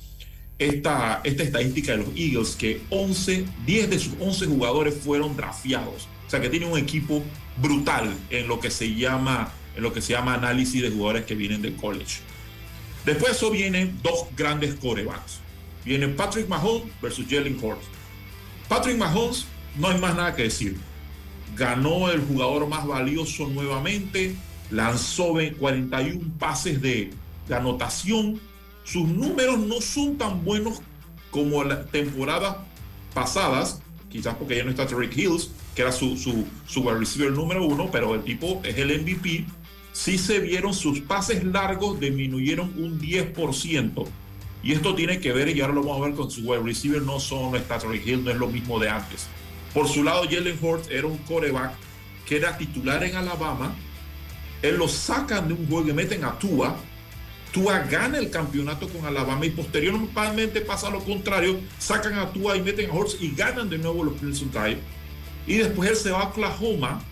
[0.58, 6.08] esta, esta estadística de los Eagles, que 11, 10 de sus 11 jugadores fueron drafteados.
[6.26, 7.22] O sea que tiene un equipo
[7.58, 11.36] brutal en lo que se llama, en lo que se llama análisis de jugadores que
[11.36, 12.20] vienen del college.
[13.06, 15.40] Después eso vienen dos grandes corebacks.
[15.84, 17.86] Viene Patrick Mahomes versus Jalen Hurts.
[18.68, 19.48] Patrick Mahomes,
[19.78, 20.78] no hay más nada que decir.
[21.56, 24.36] Ganó el jugador más valioso nuevamente,
[24.70, 27.12] lanzó 41 pases de,
[27.50, 28.40] anotación.
[28.86, 30.82] Sus números no son tan buenos
[31.32, 32.58] como las temporadas
[33.14, 37.66] pasadas, quizás porque ya no está Tariq Hills, que era su, su, su receiver número
[37.66, 39.46] uno, pero el tipo es el MVP
[39.92, 44.08] sí se vieron sus pases largos disminuyeron un 10%.
[44.64, 47.02] Y esto tiene que ver, y ahora lo vamos a ver con su wide receiver,
[47.02, 49.28] no son Statry Hill, no es lo mismo de antes.
[49.74, 51.74] Por su lado, Jalen Hurts era un coreback
[52.26, 53.74] que era titular en Alabama.
[54.62, 56.76] Él lo sacan de un juego y meten a Tua.
[57.52, 61.60] Tua gana el campeonato con Alabama y posteriormente pasa lo contrario.
[61.80, 64.78] Sacan a Tua y meten a Hurts y ganan de nuevo los Crimson Tide.
[65.48, 67.04] Y después él se va a Oklahoma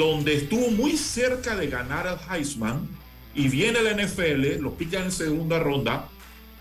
[0.00, 2.88] donde estuvo muy cerca de ganar al Heisman
[3.34, 6.08] y viene el NFL, lo pican en segunda ronda,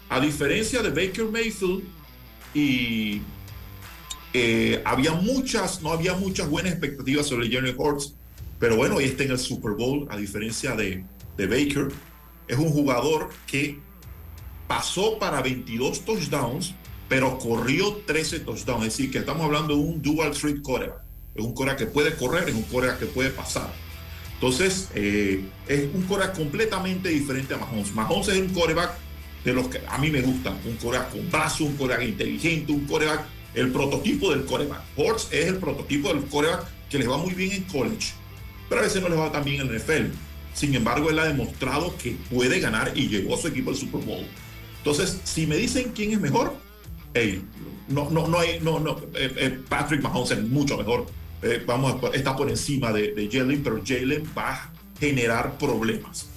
[0.10, 1.84] a diferencia de Baker Mayfield
[2.54, 3.22] y
[4.34, 8.14] eh, había muchas, no había muchas buenas expectativas sobre Jeremy Hurts,
[8.60, 11.06] pero bueno, hoy está en el Super Bowl, a diferencia de,
[11.38, 11.88] de Baker,
[12.46, 13.80] es un jugador que
[14.68, 16.76] pasó para 22 touchdowns,
[17.08, 21.44] pero corrió 13 touchdowns, es decir, que estamos hablando de un dual threat quarterback es
[21.44, 23.72] un Cora que puede correr, es un Cora que puede pasar.
[24.36, 27.94] Entonces, eh, es un Cora completamente diferente a Mahomes.
[27.94, 28.92] Mahomes es un coreback
[29.44, 30.58] de los que a mí me gustan.
[30.66, 34.82] Un coreback con brazo, un coreback inteligente, un coreback, el prototipo del coreback.
[34.96, 38.14] Hortz es el prototipo del coreback que les va muy bien en college,
[38.68, 40.14] pero a veces no les va tan bien en el NFL.
[40.54, 44.02] Sin embargo, él ha demostrado que puede ganar y llevó a su equipo al Super
[44.02, 44.26] Bowl.
[44.78, 46.56] Entonces, si me dicen quién es mejor,
[47.14, 47.42] hey,
[47.90, 51.06] no, no, no hay, no, no, eh, eh, Patrick Mahomes es mucho mejor
[51.42, 56.28] eh, vamos, está por encima de, Jalen, pero Jalen va a generar problemas.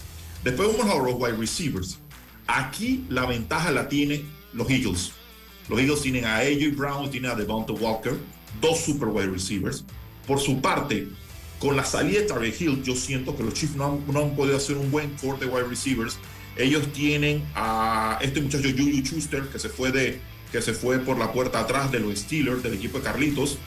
[0.44, 1.98] Después vamos a los wide receivers.
[2.46, 5.12] Aquí la ventaja la tiene los Eagles.
[5.68, 8.16] Los Eagles tienen a AJ Brown tienen a Devonta Walker,
[8.60, 9.84] dos super wide receivers.
[10.26, 11.08] Por su parte,
[11.58, 14.56] con la salida de Tarek Hill, yo siento que los Chiefs no han, no podido
[14.56, 16.16] hacer un buen core de wide receivers.
[16.56, 20.20] Ellos tienen a este muchacho Juju Schuster que se fue de
[20.52, 23.58] que se fue por la puerta atrás de los Steelers del equipo de Carlitos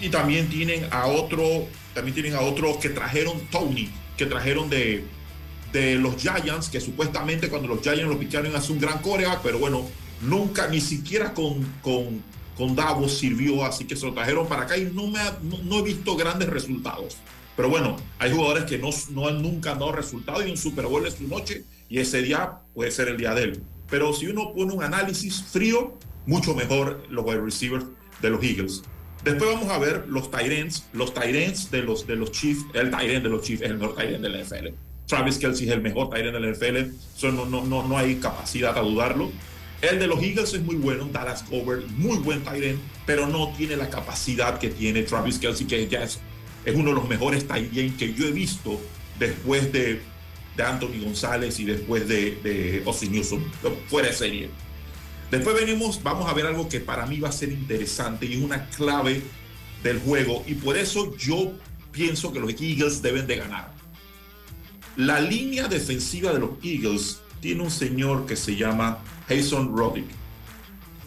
[0.00, 5.04] y también tienen a otro también tienen a otro que trajeron Tony que trajeron de
[5.74, 9.58] de los Giants, que supuestamente cuando los Giants lo picharon hace un gran coreback, pero
[9.58, 9.84] bueno,
[10.22, 12.22] nunca, ni siquiera con, con,
[12.56, 15.82] con Davos sirvió, así que se lo trajeron para acá y no, me no, he
[15.82, 17.16] visto grandes resultados.
[17.56, 21.06] Pero bueno, hay jugadores que no, no han nunca dado resultados y un Super Bowl
[21.06, 23.62] es su noche y ese día puede ser el día de él.
[23.90, 27.84] Pero si uno pone un análisis frío, mucho mejor los wide receivers
[28.22, 28.82] de los Eagles.
[29.22, 33.22] Después vamos a ver los Tyrants, los Tyrants de los, de los Chiefs, el Tyrant
[33.22, 34.68] de los Chiefs es el mejor Tyrant de la NFL
[35.06, 36.76] Travis Kelsey es el mejor tight end del NFL,
[37.16, 39.30] eso no, no, no, no hay capacidad a dudarlo.
[39.82, 43.76] El de los Eagles es muy bueno, Dallas Covert, muy buen end, pero no tiene
[43.76, 46.20] la capacidad que tiene Travis Kelsey, que ya es,
[46.64, 48.80] es uno de los mejores end que yo he visto
[49.18, 50.00] después de,
[50.56, 53.42] de Anthony González y después de, de Newsom,
[53.88, 54.50] fuera de serie.
[55.30, 58.42] Después venimos, vamos a ver algo que para mí va a ser interesante y es
[58.42, 59.22] una clave
[59.82, 61.52] del juego y por eso yo
[61.90, 63.72] pienso que los Eagles deben de ganar.
[64.96, 68.98] La línea defensiva de los Eagles tiene un señor que se llama
[69.28, 70.06] Jason Roddick.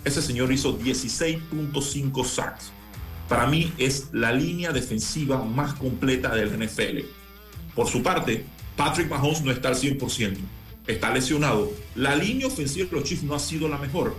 [0.03, 2.71] Ese señor hizo 16.5 sacks.
[3.27, 7.05] Para mí es la línea defensiva más completa del NFL.
[7.75, 8.45] Por su parte,
[8.78, 10.38] Patrick Mahomes no está al 100%.
[10.86, 11.73] Está lesionado.
[11.95, 14.15] La línea ofensiva de los Chiefs no ha sido la mejor.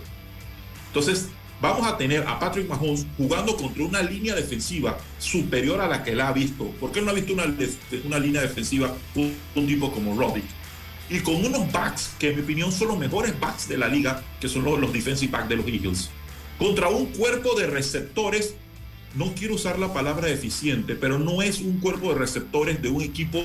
[0.87, 1.29] Entonces,
[1.61, 6.11] vamos a tener a Patrick Mahomes jugando contra una línea defensiva superior a la que
[6.11, 6.71] él ha visto.
[6.79, 7.45] porque él no ha visto una,
[8.03, 10.45] una línea defensiva un, un tipo como Roddick?
[11.09, 14.23] Y con unos backs que en mi opinión son los mejores backs de la liga,
[14.39, 16.11] que son los, los defensive backs de los Eagles.
[16.59, 18.55] Contra un cuerpo de receptores,
[19.15, 23.01] no quiero usar la palabra eficiente, pero no es un cuerpo de receptores de un
[23.01, 23.43] equipo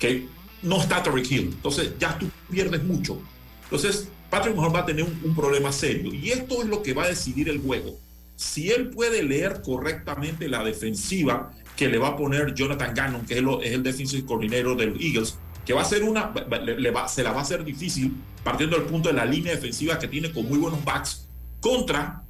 [0.00, 0.26] que
[0.64, 1.50] no está Tariq Hill.
[1.54, 3.20] Entonces ya tú pierdes mucho.
[3.64, 6.12] Entonces, Patrick Mahomes va a tener un, problema serio.
[6.12, 7.96] Y esto es lo que va a decidir el juego.
[8.36, 13.34] Si él puede leer correctamente la defensiva que le va a poner Jonathan Gannon, que
[13.34, 16.32] es, el defensive coordinator de los Eagles, que va a ser una,
[16.64, 20.08] le, se la va a hacer difícil partiendo del punto de la línea defensiva que
[20.08, 21.26] tiene con muy buenos backs
[21.60, 22.22] contra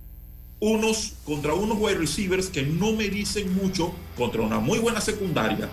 [0.60, 5.68] unos, contra unos wide receivers que no me dicen mucho contra una muy buena secundaria.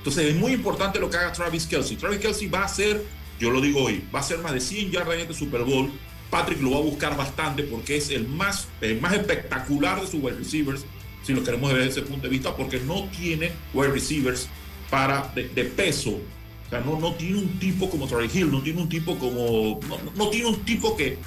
[0.00, 1.96] Entonces es muy importante lo que haga Travis Kelsey.
[1.96, 3.04] Travis Kelsey va a ser
[3.40, 5.90] yo lo digo hoy, va a ser más de 100 yardas en este Super Bowl.
[6.28, 10.22] Patrick lo va a buscar bastante porque es el más, el más espectacular de sus
[10.22, 10.84] wide receivers,
[11.24, 14.48] si lo queremos ver desde ese punto de vista, porque no tiene wide receivers
[14.90, 16.10] para, de, peso.
[16.10, 19.80] O sea, no, no tiene un tipo como Troy Hill, no tiene un tipo como.
[20.14, 21.18] No, tiene un tipo que,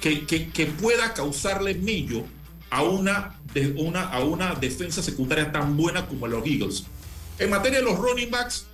[0.00, 2.24] que, que, pueda causarle mello
[2.70, 6.86] a una, de, una, a una defensa secundaria tan buena como los Eagles.
[7.38, 8.66] En materia de los running backs,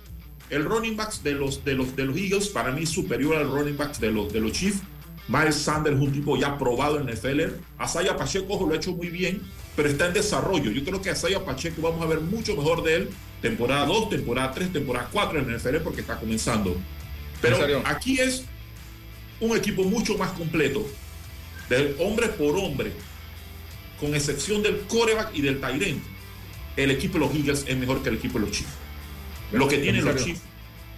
[0.49, 3.49] el running backs de los, de los, de los Eagles para mí es superior al
[3.49, 4.81] running backs de los, de los Chiefs.
[5.27, 7.55] Miles Sanders es un tipo ya probado en el NFL.
[7.77, 9.41] Asaya Pacheco lo ha hecho muy bien,
[9.75, 10.71] pero está en desarrollo.
[10.71, 13.09] Yo creo que Asaya Pacheco vamos a ver mucho mejor de él
[13.41, 16.75] temporada 2, temporada 3, temporada 4 en el NFL porque está comenzando.
[17.41, 18.45] Pero aquí es
[19.39, 20.85] un equipo mucho más completo,
[21.69, 22.91] del hombre por hombre,
[23.99, 25.97] con excepción del coreback y del tight
[26.83, 28.71] El equipo de los Eagles es mejor que el equipo de los Chiefs.
[29.51, 30.41] Lo que tienen los Chiefs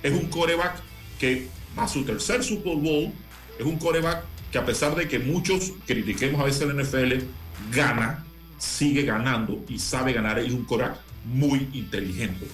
[0.04, 0.82] es un coreback
[1.20, 3.12] que a su tercer Super Bowl
[3.58, 7.26] es un coreback que a pesar de que muchos critiquemos a veces el NFL,
[7.74, 8.26] gana,
[8.58, 10.38] sigue ganando y sabe ganar.
[10.38, 12.46] Es un coreback muy inteligente.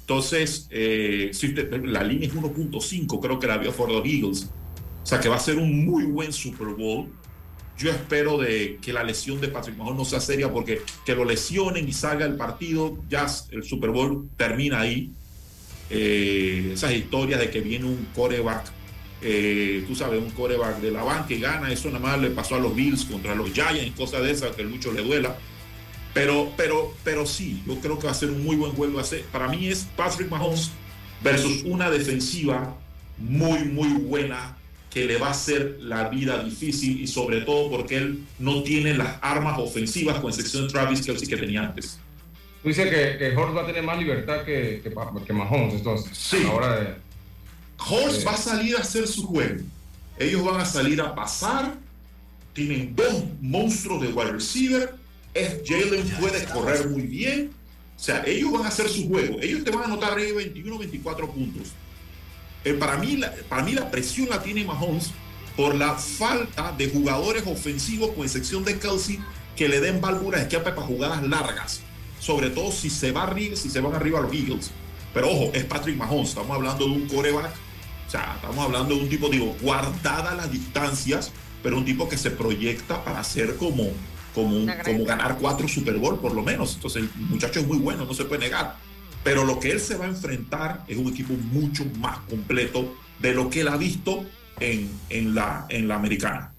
[0.00, 4.50] Entonces, eh, si la línea es 1.5, creo que la vio for the Eagles.
[5.02, 7.08] O sea que va a ser un muy buen Super Bowl.
[7.78, 11.24] Yo espero de que la lesión de Patrick Mahomes no sea seria porque que lo
[11.24, 15.10] lesionen y salga el partido, ya el Super Bowl termina ahí.
[15.90, 18.64] Eh, esas historias de que viene un coreback,
[19.20, 22.54] eh, tú sabes, un coreback de la banca y gana, eso nada más le pasó
[22.54, 25.36] a los Bills contra los Giants cosas de esas que mucho le duela.
[26.14, 29.00] Pero, pero, pero sí, yo creo que va a ser un muy buen juego.
[29.32, 30.70] Para mí es Patrick Mahomes
[31.22, 32.76] versus una defensiva
[33.18, 34.56] muy, muy buena
[34.92, 38.94] que le va a hacer la vida difícil y sobre todo porque él no tiene
[38.94, 41.98] las armas ofensivas con excepción de Travis Kelsey que tenía antes.
[42.62, 44.92] Tú dices que, que Horst va a tener más libertad que, que,
[45.26, 46.16] que Mahomes, entonces.
[46.16, 46.44] Sí.
[46.46, 46.94] Ahora de,
[47.78, 49.62] Horst va a salir a hacer su juego.
[50.18, 51.74] Ellos van a salir a pasar.
[52.52, 54.94] Tienen dos monstruos de wide receiver.
[55.32, 57.50] Es Jalen puede correr muy bien.
[57.96, 59.38] O sea, ellos van a hacer su juego.
[59.40, 61.72] Ellos te van a anotar ahí 21, 24 puntos.
[62.64, 65.10] Eh, para, mí, la, para mí la presión la tiene Mahomes
[65.56, 69.18] por la falta de jugadores ofensivos, con excepción de Kelsey,
[69.56, 71.80] que le den válvulas de escape para jugadas largas.
[72.18, 74.70] Sobre todo si se va arriba, si se van arriba los Eagles.
[75.12, 76.30] Pero ojo, es Patrick Mahomes.
[76.30, 77.52] Estamos hablando de un coreback.
[78.06, 81.32] O sea, estamos hablando de un tipo, digo, guardada las distancias,
[81.62, 83.88] pero un tipo que se proyecta para ser como,
[84.34, 86.74] como, como ganar cuatro Super Bowl por lo menos.
[86.74, 88.76] Entonces el muchacho es muy bueno, no se puede negar.
[89.24, 93.34] Pero lo que él se va a enfrentar es un equipo mucho más completo de
[93.34, 94.24] lo que él ha visto
[94.58, 96.52] en, en, la, en la americana.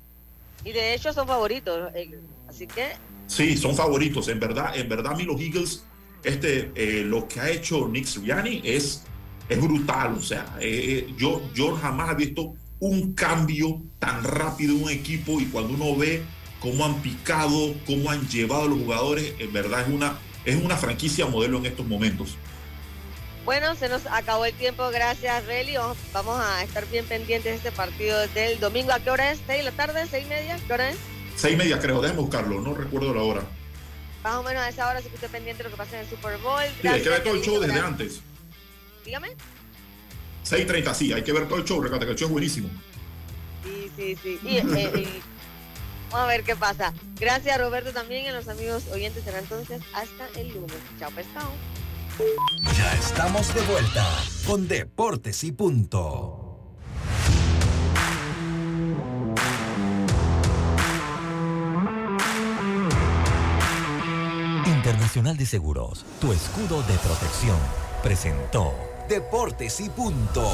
[0.63, 2.91] Y de hecho son favoritos, eh, así que...
[3.27, 4.27] Sí, son favoritos.
[4.27, 5.83] En verdad, en verdad, mí los Eagles,
[6.23, 9.03] este, eh, lo que ha hecho Nick Sirianni es,
[9.49, 10.13] es brutal.
[10.13, 15.39] O sea, eh, yo, yo jamás he visto un cambio tan rápido en un equipo
[15.39, 16.21] y cuando uno ve
[16.59, 20.77] cómo han picado, cómo han llevado a los jugadores, en verdad es una, es una
[20.77, 22.37] franquicia modelo en estos momentos.
[23.45, 25.95] Bueno, se nos acabó el tiempo, gracias Relio.
[26.13, 28.93] Vamos a estar bien pendientes de este partido del domingo.
[28.93, 29.39] ¿A qué hora es?
[29.45, 30.07] ¿Seis de la tarde?
[30.09, 30.57] ¿Seis y media?
[30.65, 30.97] ¿Qué hora es?
[31.35, 33.41] Seis y media creo, déjame buscarlo, no recuerdo la hora.
[34.23, 36.05] Más o menos a esa hora se que esté pendiente de lo que pasa en
[36.05, 36.63] el Super Bowl.
[36.81, 38.21] Sí, hay que ver todo el show desde antes.
[39.03, 39.35] Dígame.
[40.45, 42.69] 6.30, sí, hay que ver todo el show, recuerda que el show es buenísimo.
[43.65, 44.39] Sí, sí, sí.
[44.43, 45.21] Y, eh,
[46.09, 46.93] vamos a ver qué pasa.
[47.19, 49.25] Gracias Roberto también y a los amigos oyentes.
[49.25, 50.77] Será entonces hasta el lunes.
[50.97, 51.49] Chao, pescado.
[52.77, 54.07] Ya estamos de vuelta
[54.45, 56.59] con Deportes y Punto.
[64.67, 67.57] Internacional de Seguros, tu escudo de protección,
[68.03, 68.75] presentó
[69.09, 70.47] Deportes y Punto.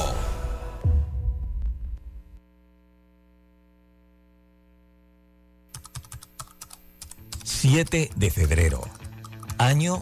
[7.43, 8.81] 7 de febrero,
[9.57, 10.01] año